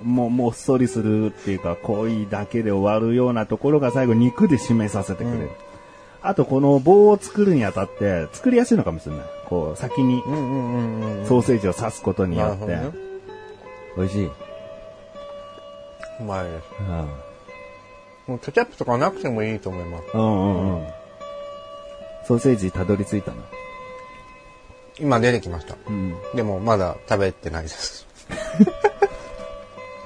[0.05, 5.39] もう、もっそりするっていうか、濃いだけで終わるようなところが最後肉で締めさせてくれる。
[5.39, 5.51] うん
[6.27, 9.27] あとこの棒を作るにあたって、作りやすいのかもしれない。
[9.47, 10.23] こう、先に。
[10.23, 12.65] ソーセージを刺すことによって。
[12.65, 12.91] ね。
[13.95, 14.31] 美味しい。
[16.21, 16.65] うまいです。
[16.81, 17.09] うん
[18.27, 20.05] もうケチャップとかなくてもいいと思います。
[20.15, 20.87] うんうんうん。
[22.27, 23.43] ソーセージたどり着いたの。
[24.99, 25.77] 今出てきました。
[25.87, 26.15] うん。
[26.35, 28.07] でもまだ食べてないです。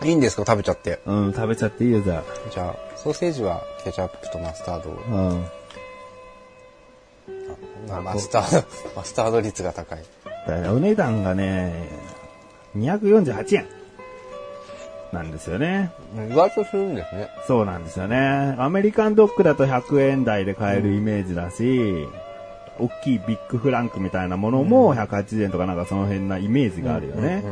[0.05, 0.45] いいんですか？
[0.47, 1.01] 食べちゃって。
[1.07, 4.91] うん、食べちゃっていいよ、じゃじゃあ、ソーセージはケチャップとマスタード。
[4.91, 5.45] うん。
[7.89, 9.99] まあマスタード、マスタード率が高い。
[10.71, 11.89] お値段がね、
[12.77, 13.67] 248円。
[15.13, 15.91] なんですよね。
[16.31, 17.29] 意外とするんですね。
[17.47, 18.55] そうなんですよね。
[18.59, 22.07] アメリカンドッグだと100円台で買えるイメージだし、
[22.79, 27.43] 大きいビッグフランクみたいなものも180円とかなんかその辺なイメージがあるよね。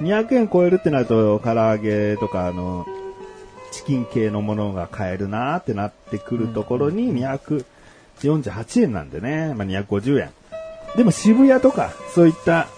[0.00, 2.86] 200円超えるってなると、唐揚げとかあの、
[3.70, 9.54] チキン系のものが買えるなーってなってくるところに248円なんでね。
[9.54, 10.30] まあ、250円。
[10.96, 12.68] でも渋谷とか、そういった、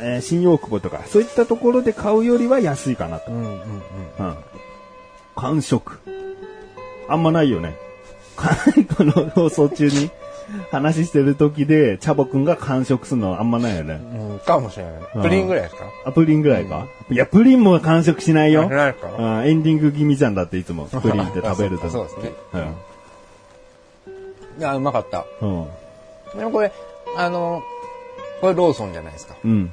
[0.00, 3.30] えー新大久保とか、そういったところで買うよりは安いかなと。
[3.32, 3.58] うんうんうん。
[3.58, 4.36] うん。
[5.36, 5.98] 完食。
[7.08, 7.74] あんまないよね。
[8.96, 10.10] この放送中に
[10.70, 13.94] 話してる時で、チャボくんが完食するのはあんまないよね。
[13.94, 14.92] うん、かもしれない。
[15.14, 15.84] うんプリンぐらいですか？
[16.06, 18.68] あ、プリンぐらいか、いや、プリンも完食しないよ。
[18.68, 19.12] ないですか？
[19.18, 21.88] うんエンディング気味じゃんだっていつも、 プリンって食べると。
[21.90, 22.32] そうそうですね。
[22.54, 22.74] うん。
[24.58, 25.24] いや、うまかった。
[25.40, 25.66] うん。
[26.38, 26.72] でもこれ、
[27.16, 27.62] あの、
[28.40, 29.34] これローソンじゃないですか。
[29.44, 29.70] うん。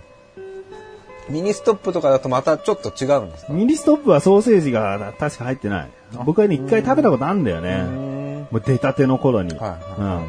[1.30, 3.54] ミニストップとかだとまたちょっと違うんですか？
[3.54, 5.90] ミニストップはソーセージが確か入ってない。
[6.26, 7.82] 僕はね、一回食べたことあるんだようね。
[7.84, 9.56] んもう出たての頃に。
[9.58, 10.26] はいはいうん。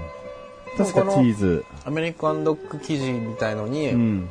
[0.76, 1.64] 確かチーズ。
[1.84, 4.30] アメリカンドッグ生地みたいのに、うん。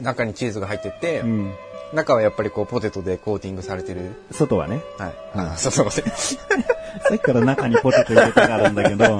[0.00, 1.52] 中にチーズが入ってて、うん。
[1.92, 4.12] 中はやっぱりこうポテトでコーティングされてる。
[4.30, 4.80] 外はね。
[4.98, 5.14] はい。
[5.34, 6.04] あ、そうそうそう。
[6.10, 9.18] さっきから中にポテト入れたがるんだけど、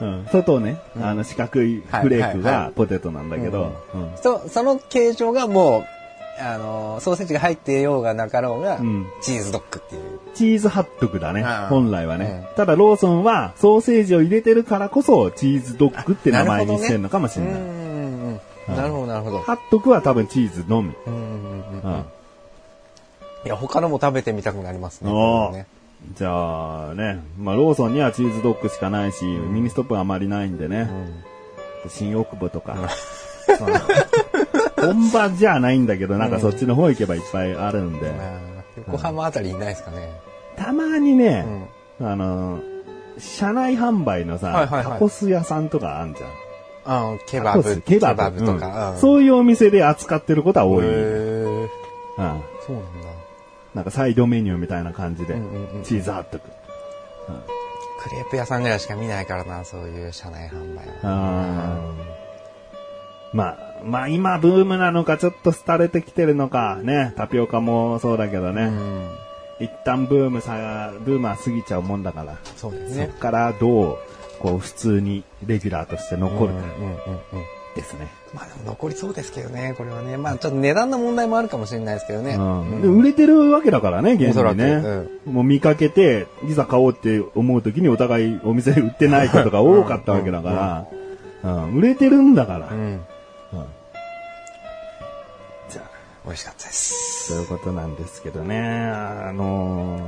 [0.00, 3.72] うん、外ね、あの四角いフレークがポテトなんだけど、
[4.22, 5.99] その形状がもう、
[6.40, 10.02] あの、ソーセージが入ってようがなかろうが、うんチーズドッグっていう。
[10.34, 12.48] チーズハットグだね本来はね。
[12.56, 17.54] ただローソンはソーセージを入れてるからこそチーズドッグって名前にしてんのかもしれない。
[17.54, 18.76] うんうんうん。
[18.76, 19.40] なるほど、なるほど。
[19.40, 20.92] ハットグは多分チーズのみ。
[21.06, 22.04] うんうんうんううんん。
[23.44, 25.66] いや、他のも食べてみたくなりますね
[26.14, 30.88] じゃあね、まあローソンにはチーズドッグしかないし、ミニストップはあまりないんでね。
[31.88, 32.76] 新大久保とか。
[34.80, 38.10] 本場じゃないんだけど、なんかそっちの方行けばいっぱいあるんで。
[38.10, 38.50] まあ
[38.86, 40.10] 横浜あたりいないですかね。
[40.56, 41.44] たまにね、
[42.00, 42.60] あの、
[43.18, 46.30] 車内販売のさ、タコス屋さんとかあんじゃん。
[47.12, 48.90] あケタコスバブ、ケバブとか。
[48.90, 50.84] うんうそういうお店で扱ってることは多い。
[50.84, 51.68] へうんー
[52.66, 53.08] そうなんだ。
[53.74, 56.44] なんかサイドメニューみたいな感じで、うんうんうんチーズハットグ。
[58.02, 61.78] クレープ屋さんぐらいしか見ないからな、そういう車内販売は。
[63.32, 69.08] まあ、まあ今ブームなのかちょっと廃れてきてるのかね、タピオカもそうだけどね、うん。
[69.60, 73.06] 一旦ブームさ、ブームは過ぎちゃうもんだから、そうですね。
[73.06, 73.98] そっからどう、
[74.40, 76.60] こう普通にレギュラーとして残るか。
[77.76, 78.08] ですね。
[78.34, 80.16] まあでも残りそうですけどね、これはね。
[80.16, 82.34] まあちょっと値段の問題もあるかもしれないですけどね。
[82.34, 85.08] うんで売れてるわけだからね、現おそらくにね。
[85.24, 90.86] もう見かけて、いざ買おうって思う時にお互いお店で売ってないことが多かったわけだから、
[91.42, 92.68] うん売れてるんだから。
[92.70, 93.00] うん。
[96.24, 97.32] 美味しかったです。
[97.32, 98.58] そういうことなんですけどね。
[98.60, 99.98] あの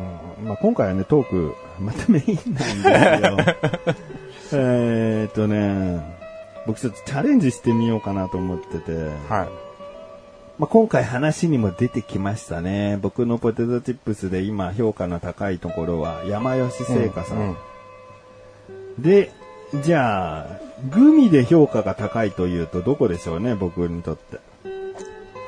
[0.41, 3.97] ーまあ、今回はね、トーク、またメインなんですよ。
[4.61, 6.19] えーっとね、
[6.67, 8.93] 僕ちょっとチャレンジしてみようかなと思ってて、
[9.29, 9.49] はい。
[10.59, 12.99] まあ、今回話にも出てきましたね。
[13.01, 17.39] 僕のポテトチップスで今評価の高いところは山吉製菓さん。
[17.39, 17.57] うん
[18.99, 19.33] で、
[19.83, 20.47] じゃあ、
[20.91, 24.39] グミで評価が高いというとどこでしょうね、僕にとって。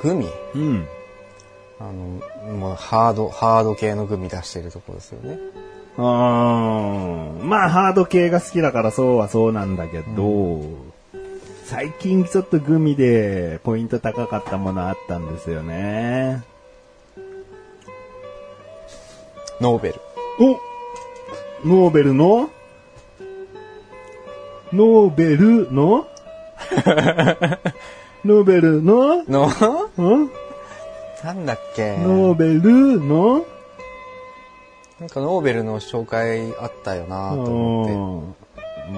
[0.03, 0.27] グミ？
[0.55, 0.87] うん。
[1.81, 1.93] あの、
[2.57, 5.39] もうハード、ハード系のグミ出してるところですよね。
[5.97, 10.61] うーんまあ、ハード系が好きだからそうはそうなんだけど、
[11.65, 16.43] 最近ちょっとグミでポイント高かったものあったんですよね。
[19.61, 20.01] ノーベル。
[20.41, 20.61] お
[21.67, 22.51] ノーベルの？
[24.73, 26.07] ノーベルの？
[28.25, 29.25] ノーベルの？
[29.25, 30.31] の、ん？
[31.25, 31.99] なんだっけ？
[31.99, 33.45] ノーベルの？
[35.01, 37.93] なんかノーベルの紹介あったよなと思って。
[37.93, 38.35] うん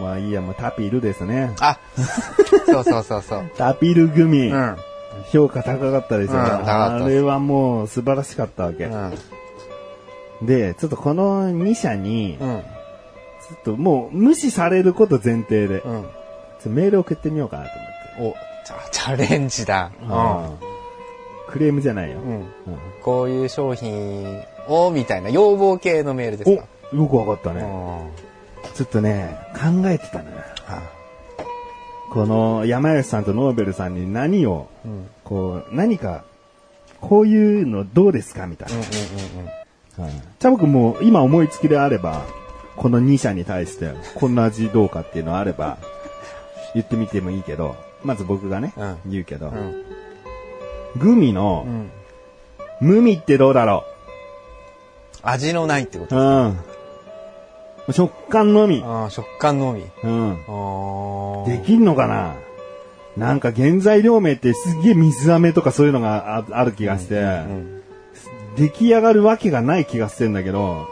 [0.00, 1.54] まあいいや、もうタピルですね。
[1.60, 1.78] あ、
[2.66, 3.50] そうそうそうそう。
[3.56, 4.48] タピルグミ。
[4.48, 4.76] うん。
[5.30, 6.50] 評価高かったですよね。
[6.50, 8.86] うん高かったあれはもう素晴らしかったわけ。
[8.86, 9.14] うん。
[10.42, 12.58] で、ちょっとこの2社に、うん。
[12.58, 16.00] ちょっともう無視されること前提で、ちょうん。
[16.02, 16.04] っ
[16.64, 17.70] とメール送ってみようかなと
[18.18, 18.38] 思って。
[18.40, 18.45] お、
[18.90, 19.90] チャレンジだ。
[20.02, 20.76] うん
[21.48, 22.18] クレームじゃないよ。
[22.18, 22.44] うん。
[23.02, 26.64] こういう商品を、みたいな要望系のメールですか？
[26.92, 27.60] およくわかったね。
[27.62, 28.74] うん。
[28.74, 30.36] ちょっとね、考えてたのよ。
[32.10, 35.08] この山吉さんとノーベルさんに何を、うん。
[35.22, 36.24] こう、何か、
[37.00, 38.48] こういうのどうですか？
[38.48, 38.76] みたいな。
[38.76, 38.82] うん。
[40.40, 42.24] チャボくんも今思いつきであれば、
[42.74, 45.78] この2社に対して、こんな味どうかっていうのあれば、
[46.74, 47.76] 言ってみてもいいけど、
[48.06, 49.84] まず僕がね、うん言うけど、うんうん。
[50.98, 51.90] グミのう、ん。
[52.80, 53.84] 無味ってどうだろ
[55.22, 56.58] 味のないってこうとうん。
[57.92, 58.82] 食感のみ。
[59.10, 59.84] 食感のみ。
[60.04, 60.36] うん。
[61.46, 62.34] できんのかな？
[63.16, 67.82] なんか原材料名ってすげえ水飴とかそういうのがあある気がして、うん
[68.56, 70.88] 出来上がるわけがない気がしてんだけど、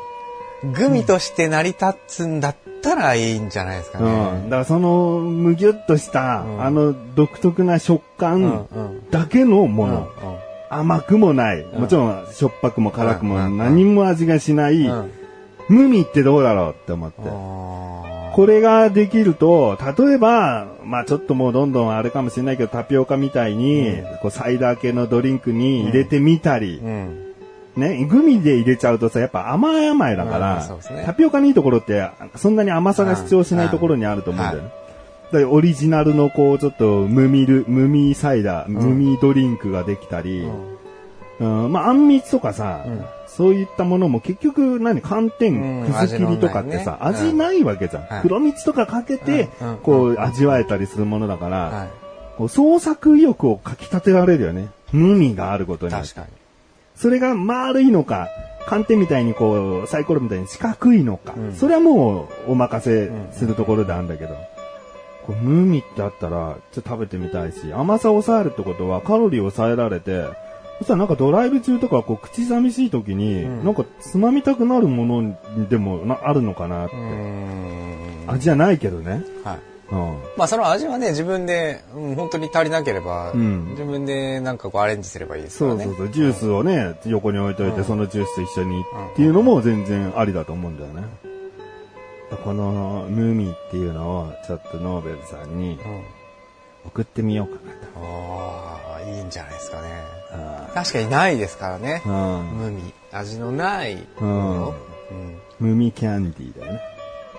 [0.73, 4.45] グミとして成り立つんだったらいいんじゃないですかうん。
[4.45, 4.45] ね。
[4.45, 10.09] だからそのむぎゅっとした、うんあの独特な食うん感うんだけのもうんの。
[10.71, 11.65] 甘くもない。
[11.65, 15.11] んもちろんしょっぱくも辛くもうん何も味がしない、うん
[15.69, 17.23] 無味ってどうだろうって思って。
[17.25, 26.83] あこれができると、例えば、まあちょっともうどんどんあれかもしれないけど、タピオカみたいに、こうサイダー系のドリンクに入れてみたり。
[27.77, 31.03] ね、グミで入れちゃうとさ、やっぱ甘い甘いだかうんら、ね。
[31.05, 34.71] タピオカのいいところって、そんなに甘さが主張しないところにあると思うんだよね。
[35.33, 40.49] だからオリジナルのこう、ちょっと無味ル、無味サイダー、無味ドリンクができたり、
[41.41, 43.05] うん、まあ、あんみつとかさ、うん。
[43.27, 48.03] そういったものも結局何、寒天、うんくず切りとかってさ、味味のないわけじゃん。
[48.05, 48.23] はい。
[48.23, 49.69] 黒蜜とかかけて、うん。
[49.71, 49.77] うん。
[49.79, 51.89] こう、味わえたりするものだから、はい。
[52.37, 54.69] こう創作意欲をかき立てられるよね。
[54.93, 56.27] 無味があることに確かに。
[56.95, 58.29] それが丸いのか、
[58.67, 64.35] 寒天みたいにこう、サイコロみたいに四角いのか、うんそれはもうお任せするところであるんだけど、
[65.27, 70.25] こう無味ってあったら、ちょっと食べてみたいし、甘さを抑えるってことはカロリーを抑えられて、
[70.79, 76.97] そしたらなんかドライブ中とかこう口寂しい時に、うんなんかつまみたくなるものにでもなあるのかなって。
[78.27, 79.23] 味じゃないけどね。
[79.45, 79.74] はい。
[79.91, 80.23] うん。
[80.37, 85.85] まあその味はね、自分で、うん、本当に足りなければ、うん自分でなんかこうアレンジすればいいですからね。
[85.85, 88.85] そうそうそう、ジュースをね、横に置いといて、うんそのジュースと一緒にんっ
[89.17, 91.03] ていうのも全然ありだと思うんだよね。
[92.45, 96.03] このムーミーっていうのをちょっとノーベルさんにうん。
[96.87, 97.61] 送ってみようか
[97.97, 99.89] ああ、いいんじゃないですかね。
[100.33, 102.03] な確かにないですからね。
[102.05, 102.11] と。
[102.11, 102.45] うん。
[102.59, 102.93] 無味。
[103.13, 104.75] 味のないうんもの。
[105.11, 105.39] うん。
[105.61, 106.81] ムーミーキャンディーだよね。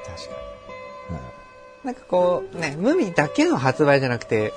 [0.05, 0.44] 確かに。
[1.86, 4.52] なんかこう、ね、無味だけの発売じゃなくて、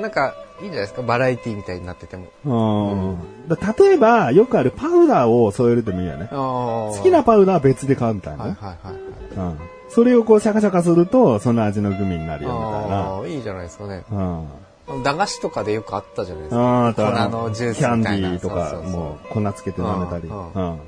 [0.00, 1.02] なんか、いいんじゃないですか？
[1.02, 2.26] バラエティみたいになってても。
[2.44, 3.48] うん。
[3.48, 6.26] だ例えば、よくあるパウダーを添えるでもいいよね。
[6.30, 8.56] 好好きなパウダーは別で買うみたいなね。
[8.58, 9.48] はいはいはいはい。
[9.50, 9.58] うん。
[9.88, 12.96] それをこうシャカシャカすると、その味のグミになるよみたいな。
[12.96, 14.04] ああ、いいじゃないですかね。
[14.10, 15.02] うん。
[15.04, 16.60] 駄菓子とかでよくあったじゃないですか。
[16.60, 18.08] ああ、粉のジュースキャンデ。
[18.08, 20.28] ィーとかそうそうそうもう粉つけて舐めたり。
[20.28, 20.80] うんうん。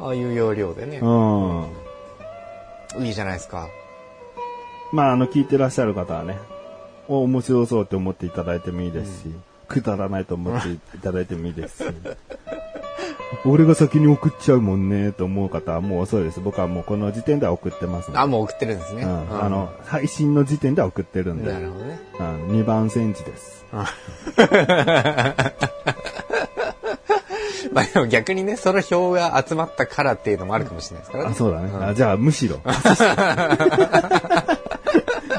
[0.00, 0.98] ああいう要領でね。
[0.98, 1.08] う
[3.00, 3.06] ん。
[3.06, 3.68] いいじゃないですか。
[4.92, 6.38] まあ、あの、聞いてらっしゃる方はね、
[7.08, 9.34] お面白そうって思っていただいてもいいですし、
[9.68, 11.90] くだらないと思っていただいてもいいですし、
[13.44, 16.40] 俺が先に送っちゃうもんね、と思う方はもう遅いです。
[16.40, 19.02] 僕はもうこの時点では送ってますあ、もう送ってるんですね。
[19.02, 21.98] うんうんあの、配信の時点では送ってるんで、なるほどね。
[22.18, 23.64] うん、2番センチです。
[27.72, 31.34] まあでも逆にね、その票が集まったからっていうのもあるかもしれないですからあ、ね。
[31.34, 31.70] そうだね。
[31.84, 32.60] あじゃあ、むしろ。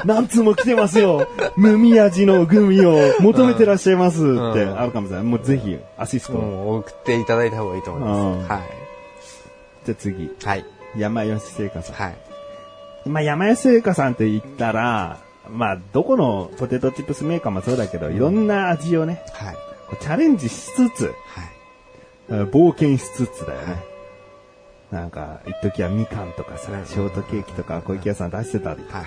[0.06, 1.28] 何通も来てますよ。
[1.56, 4.34] 無味味のグミを求めてらっしゃいますってう
[4.70, 5.24] んあるかもしれない。
[5.24, 8.50] もうぜひ、アシスト送っていただいた方がいいと思いうんます。
[8.52, 8.60] は
[9.84, 10.30] じゃあ次、い。
[10.44, 10.64] はい。
[10.96, 11.96] 山吉製菓さん。
[11.96, 12.16] はい。
[13.08, 15.18] まあ、山吉製菓さんって言ったら、
[15.50, 19.56] まあ、どこのポテトチップスメーカーもそうだけど、いろんな味をね、はい。
[20.00, 21.14] チャレンジしつつ、はい。
[22.46, 23.84] 冒険しつつだよね。
[24.90, 29.06] なんか、一時はみかんとかさ、ショートケーキとか小池屋さん出してたりとか、はい。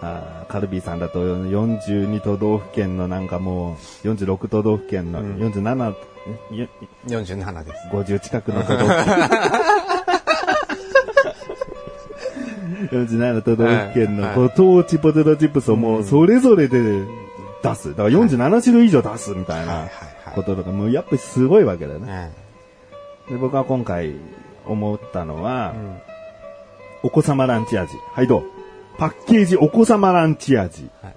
[0.00, 5.94] あーカルビーさんだと42都道府県のなんかもう、46都道府県の、うん47、
[6.54, 6.68] よ
[7.06, 7.88] 47です。
[7.92, 9.28] 50近くの都道府県。
[12.92, 17.02] 47都道府県のはいご当地ポテトチップスをもうそれぞれで
[17.62, 17.90] 出す。
[17.90, 19.88] だから47種類以上出すみたいな
[20.34, 22.30] こととか、もうやっぱりすごいわけだようね。
[23.28, 23.32] ん。
[23.32, 24.14] で、僕は今回
[24.64, 25.98] 思ったのは、うん。
[27.02, 27.92] お子様ランチ味。
[28.12, 28.42] はい、どう？
[28.98, 30.88] パッケージお子様ランチ味。
[31.02, 31.14] はい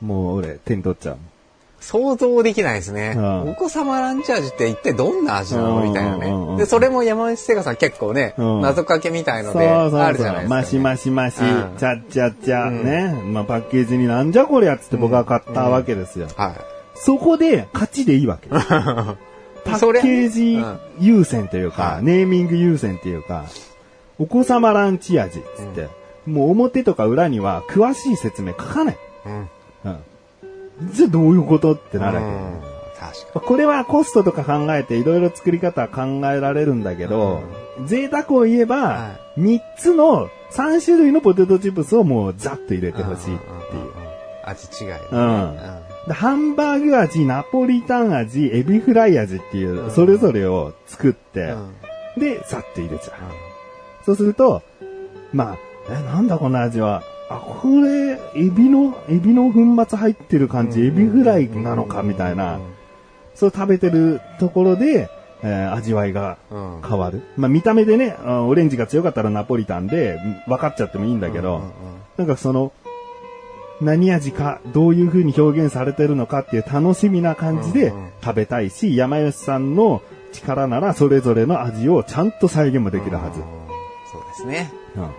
[0.00, 1.18] もう俺、手に取っちゃう。
[1.80, 3.14] 想像できないですね。
[3.16, 6.56] うんお子様ランチ味って一体どんな味なのみたいなね。
[6.56, 10.00] で、それも山内聖華さん結構ね、うん謎かけみたいので、そうそう。
[10.00, 10.62] あるじゃないですか、ね。
[10.62, 13.22] マシマシマシ、うんチャッチャッチャ、うんね。
[13.32, 16.28] まあパッケージになんじゃこりゃっつって僕は買ったわけですよ。
[16.36, 16.54] は
[16.94, 18.48] そこで勝ちでいいわけ。
[18.50, 18.56] パ
[19.72, 23.46] ッケージうん優先というか、はいネーミング優先というか、
[24.18, 25.88] お子様ランチ味っつって、
[26.26, 28.94] もう表とか裏には詳しい説明書かない。
[28.94, 28.98] い。
[29.28, 29.48] うん。
[29.84, 30.92] うん。
[30.92, 32.32] じゃあどういうことってなるわけよ。
[32.32, 37.42] うん確かこれはコストとか考えていろいろ作り方は考えられるんだけど、
[37.86, 42.94] 贅沢を言えばは、3つの、3種類のポテトチップスをもうザッと入れに。
[42.94, 43.46] てほしいって
[43.76, 43.82] いう。
[43.82, 43.92] んんんん
[44.44, 44.98] 味違い、ね。
[45.12, 45.56] うん
[46.08, 51.62] でハンバーグ味、ナポリタン味、エビフライ味っていうう、んそれぞれを作ってうん、
[52.16, 53.16] うんで、さって入れちゃう。
[54.04, 54.62] そうすると、
[55.32, 55.56] まあ、
[55.90, 57.02] え、なんだこの味は。
[57.30, 62.60] あ、これ、エビの、エビの粉末入ってる感じ、エビフライなのかみたいな、
[63.34, 65.10] そう食べてるところで、
[65.42, 66.82] えー味わいがうん。
[66.86, 67.22] 変わる。
[67.36, 70.18] まあ見た目でね、あオレンジが強かったらナポリタンで
[70.48, 71.62] 分かっちゃってもいいんだけど、
[72.16, 72.72] なんかその、
[73.80, 77.92] 何味か、どういう風に表現されてるのかっていう楽しみな感じで
[78.24, 83.46] 食べたいし、山吉さんの力ならそれぞれの味をちゃんと再現もできるはずうん。
[84.10, 84.72] そうですね。
[84.96, 85.10] うん。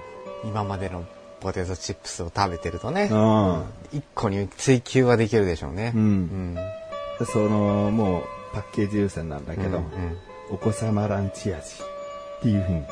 [0.43, 1.05] 今までの
[1.39, 3.63] ポテトチップスを食べてるとね、うん。
[3.91, 5.93] 一個に追求はできるでしょうね。
[5.95, 6.55] うんうん。
[6.55, 8.23] でその、もう、
[8.53, 10.17] パッケージ優先なんだけど、うん
[10.51, 12.83] お子様ランチ味っていう風に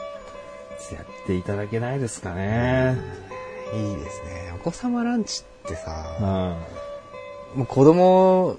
[0.80, 2.96] してやっていただけないですかね。
[3.74, 4.54] いいですね。
[4.56, 7.58] お子様ランチってうさ、ん。
[7.58, 8.58] もう子供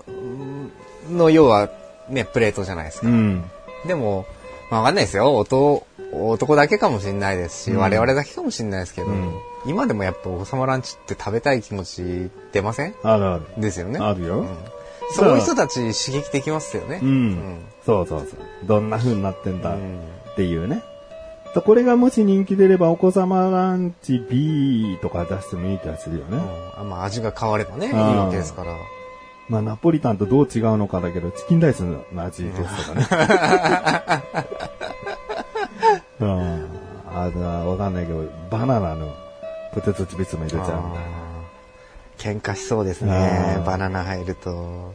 [1.11, 1.71] の要は
[2.09, 3.07] ね、プレートじゃないですか。
[3.07, 3.45] うん。
[3.87, 4.27] でも、
[4.71, 5.37] まあわかんないですよ。
[5.37, 9.33] 男、男だけかもしれないですし、うん我々だけかもしれないですけど、うん
[9.67, 12.95] 今でもやっぱお子様ランチって食べたい気持ち出ません？
[13.03, 13.43] あるある。
[13.61, 13.99] ですよね。
[13.99, 14.49] あるようん
[15.15, 17.01] そういう人たち刺激できますよね。
[17.03, 17.61] うん。
[17.85, 18.39] そうそうそう。
[18.67, 20.01] どんな風になってんだっうん
[20.37, 20.83] ていうね。
[21.55, 26.37] とこれがもし人気出ればお子様ランチ B とか出してもいい気がするよね。
[26.37, 28.73] うんあまあ味が変わればね、いいんわけですから。
[29.49, 34.45] まあナポリタンとどう違うのかだけど、チキンライスの味ですとかね。
[36.21, 36.67] うん。
[37.11, 39.15] あの、わかんないけど、バナナの
[39.73, 41.01] ポテトチップスも入れちゃうんだ。
[42.19, 43.61] 喧嘩しそうですねう。
[43.61, 44.95] んバナナ入ると。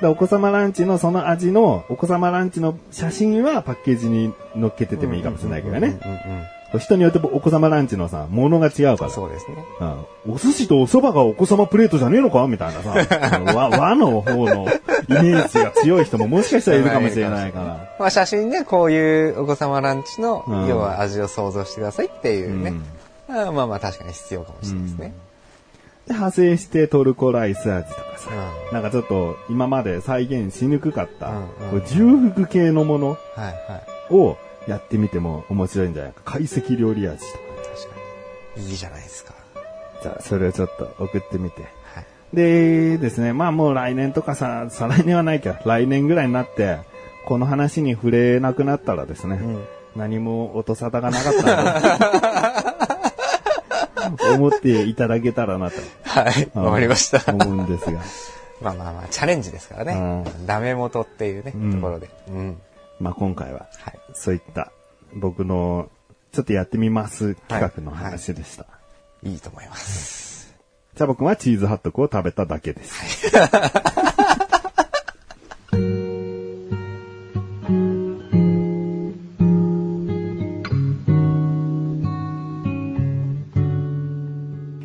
[0.00, 6.00] でお子様ランチのその味の、お子様ランチの写真はパッケージに載っけててもいいかもしれないけどね。
[6.04, 9.10] うんうんうん人によってお子様ランチのさ、ものが違うから。
[9.10, 9.64] そうですね。
[9.80, 10.04] うん
[10.34, 12.46] お寿司とお蕎麦がお子様プレートじゃねえのか？
[12.46, 12.94] みたいなさ、
[13.54, 14.68] 和和の方の
[15.08, 17.88] イメージが強い人ももしかしたらいるかもしれないから。
[17.98, 22.70] まあ写真でこういうお子様ランチの、うん要は味を想像してくださいっていうね。
[22.70, 22.84] うん
[23.28, 25.14] まあまあ確かに必要かもしれないですね。
[26.06, 28.30] で、派生してトルコライス味とかさ、
[28.70, 34.42] うなんかちょっと今まで再現しにくかった、うんうん重複系のものはいはい。
[34.66, 36.20] をやってみても面白いんじゃないか。
[36.24, 37.38] 懐石料理味とか。
[37.74, 37.96] 確か
[38.56, 38.70] に。
[38.70, 39.34] いいじゃないですか。
[40.02, 41.62] じゃあ、それをちょっと送ってみて。
[41.62, 42.06] はい。
[42.32, 46.78] でですね、まあもう来年とかさ、再来年はないけど、来年ぐらいになって、
[47.26, 51.62] この話に触れなくなったらですね、ん何も音沙汰がなかった
[54.10, 56.50] なと 思っていただけたらなとはい。
[56.54, 57.32] うんわかりました。
[57.32, 58.00] 思うんですが。
[58.60, 60.24] まあまあまあ、チャレンジですからね。
[60.46, 62.08] ダメ元っていうね、うんところで。
[62.28, 62.60] うん。
[63.02, 63.98] まあ今回は、はい。
[64.14, 64.70] そういった
[65.12, 65.90] 僕の
[66.30, 68.66] ちょっとやってみます企画の話でした。
[69.24, 70.54] いいと思います。
[70.94, 73.26] チャボくんはチーズハットクを食べただけです。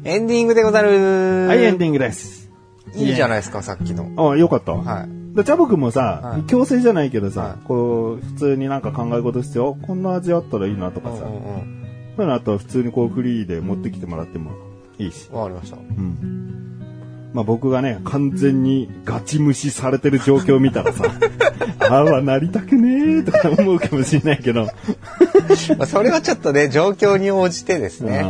[0.03, 1.47] エンディングでござる。
[1.47, 2.49] はい、エンディングです。
[2.95, 4.31] いいじゃないですか、さっきの。
[4.31, 4.71] あ、よかった。
[4.71, 5.16] はい。
[5.37, 11.87] でチャボくんもさ、はい強制じゃないけどさ、はいこう、普通になんか考え事してよ、こんな味あったらいいなとかさ、うんうんうん。
[12.15, 14.51] そういうのあったら普通にこうフリーで持ってきてもらっても
[14.97, 15.29] いいし。
[15.31, 15.77] わかりました。
[15.77, 17.29] うん。
[17.33, 21.03] まあ僕がね、完全にガチ無視されてる状況を見たらさ、
[21.87, 24.63] ああはなりたくねえとか思うかもしれないけど、
[25.77, 28.25] まあ、それはちょっとね、状況に応じてですね。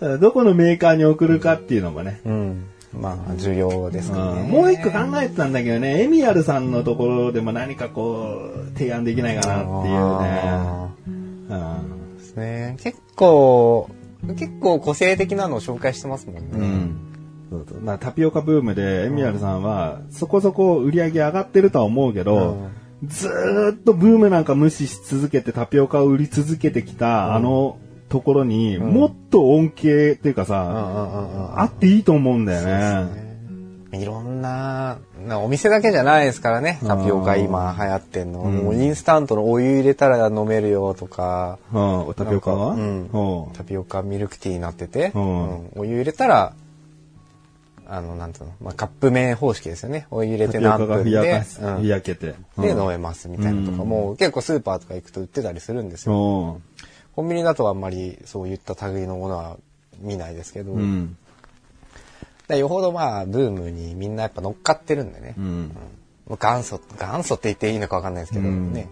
[0.00, 2.64] うどこのメーカーに送るかっていうのもね、うん。
[2.94, 3.00] うん。
[3.00, 4.48] まあ、重要ですからね。
[4.48, 11.72] もう一個考えてたんだけどね、エミアルさんのところでも何かこう、提案できないかなっていうね。
[12.16, 12.76] ですね。
[12.82, 13.88] 結構、
[14.36, 16.42] 結構個性的なのを紹介してますもんね。
[16.52, 17.08] うん。
[17.50, 22.70] そうそうまあタピオカブームでエミアルさんはそこそこ売り上げ上がってるとは思うけど、
[23.04, 27.76] ずーっとブームなんか無視し続けてタピオカを売り続けてきたあの
[28.12, 33.22] ところにもっと恩恵っていうかさ、あっていいと思うんだよね。
[33.98, 38.40] いろんな、なお店だけじゃないですからね、タピオカ今流行ってんの。
[38.40, 42.76] もうインスタントのお湯入れたら飲めるよとか、うん、タピオカは？
[43.54, 46.52] タピオカミルクティーになってて、お湯入れたら、
[47.88, 50.06] あの、なんつうの、まあ、カップ麺方式ですよね。
[50.10, 51.80] お湯入れて何分で、がふやかすうん。
[51.80, 52.34] ふやけて。
[52.56, 56.60] で飲めますみたいなとか、もう結構スーパーとか行くと売ってたりするんですよ。
[57.16, 57.24] うん。
[57.24, 59.56] コンビニだとあんまりそういった類のものは
[60.00, 61.16] 見ないですけど、うん。
[62.48, 65.76] でよほどまあブームにみんなやっぱ乗っかってるんでね、うん。
[66.28, 68.88] もう元祖、元祖って言っていいのかわかんないですけど、うんね。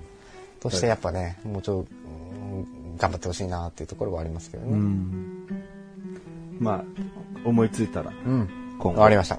[0.60, 2.00] としてやっぱね、もうちょっと、うん
[3.00, 4.72] 頑張ってほしいなっていうところはありますけどね。
[4.72, 5.46] うん。
[6.60, 6.84] まあ、
[7.46, 8.48] 思いついたら、うん。
[8.78, 9.38] 今わかりました。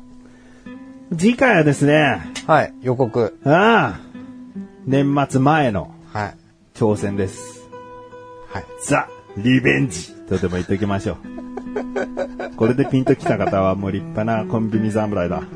[1.16, 3.38] 次回はですね、はい、予告。
[3.46, 4.00] ああ、
[4.88, 6.36] 年末前のはい。
[6.74, 7.61] 挑戦です。
[8.54, 8.66] はい。
[8.84, 11.18] ザ・リベンジとでも言っておきましょう。
[12.58, 15.42] これでピンときた方はもう立派なコンビニ侍だ。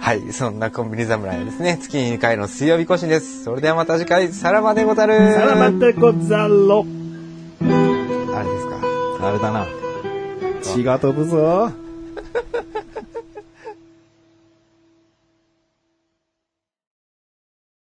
[0.00, 1.78] はい、そんなコンビニ侍ですね。
[1.80, 3.44] 月に2回の水曜日更新です。
[3.44, 5.32] それではまた次回、さらばでござる。
[5.34, 6.84] さらばでござろ。
[7.60, 8.80] あれですか。
[9.22, 9.66] あれだな。
[10.62, 11.70] 血が飛ぶぞ。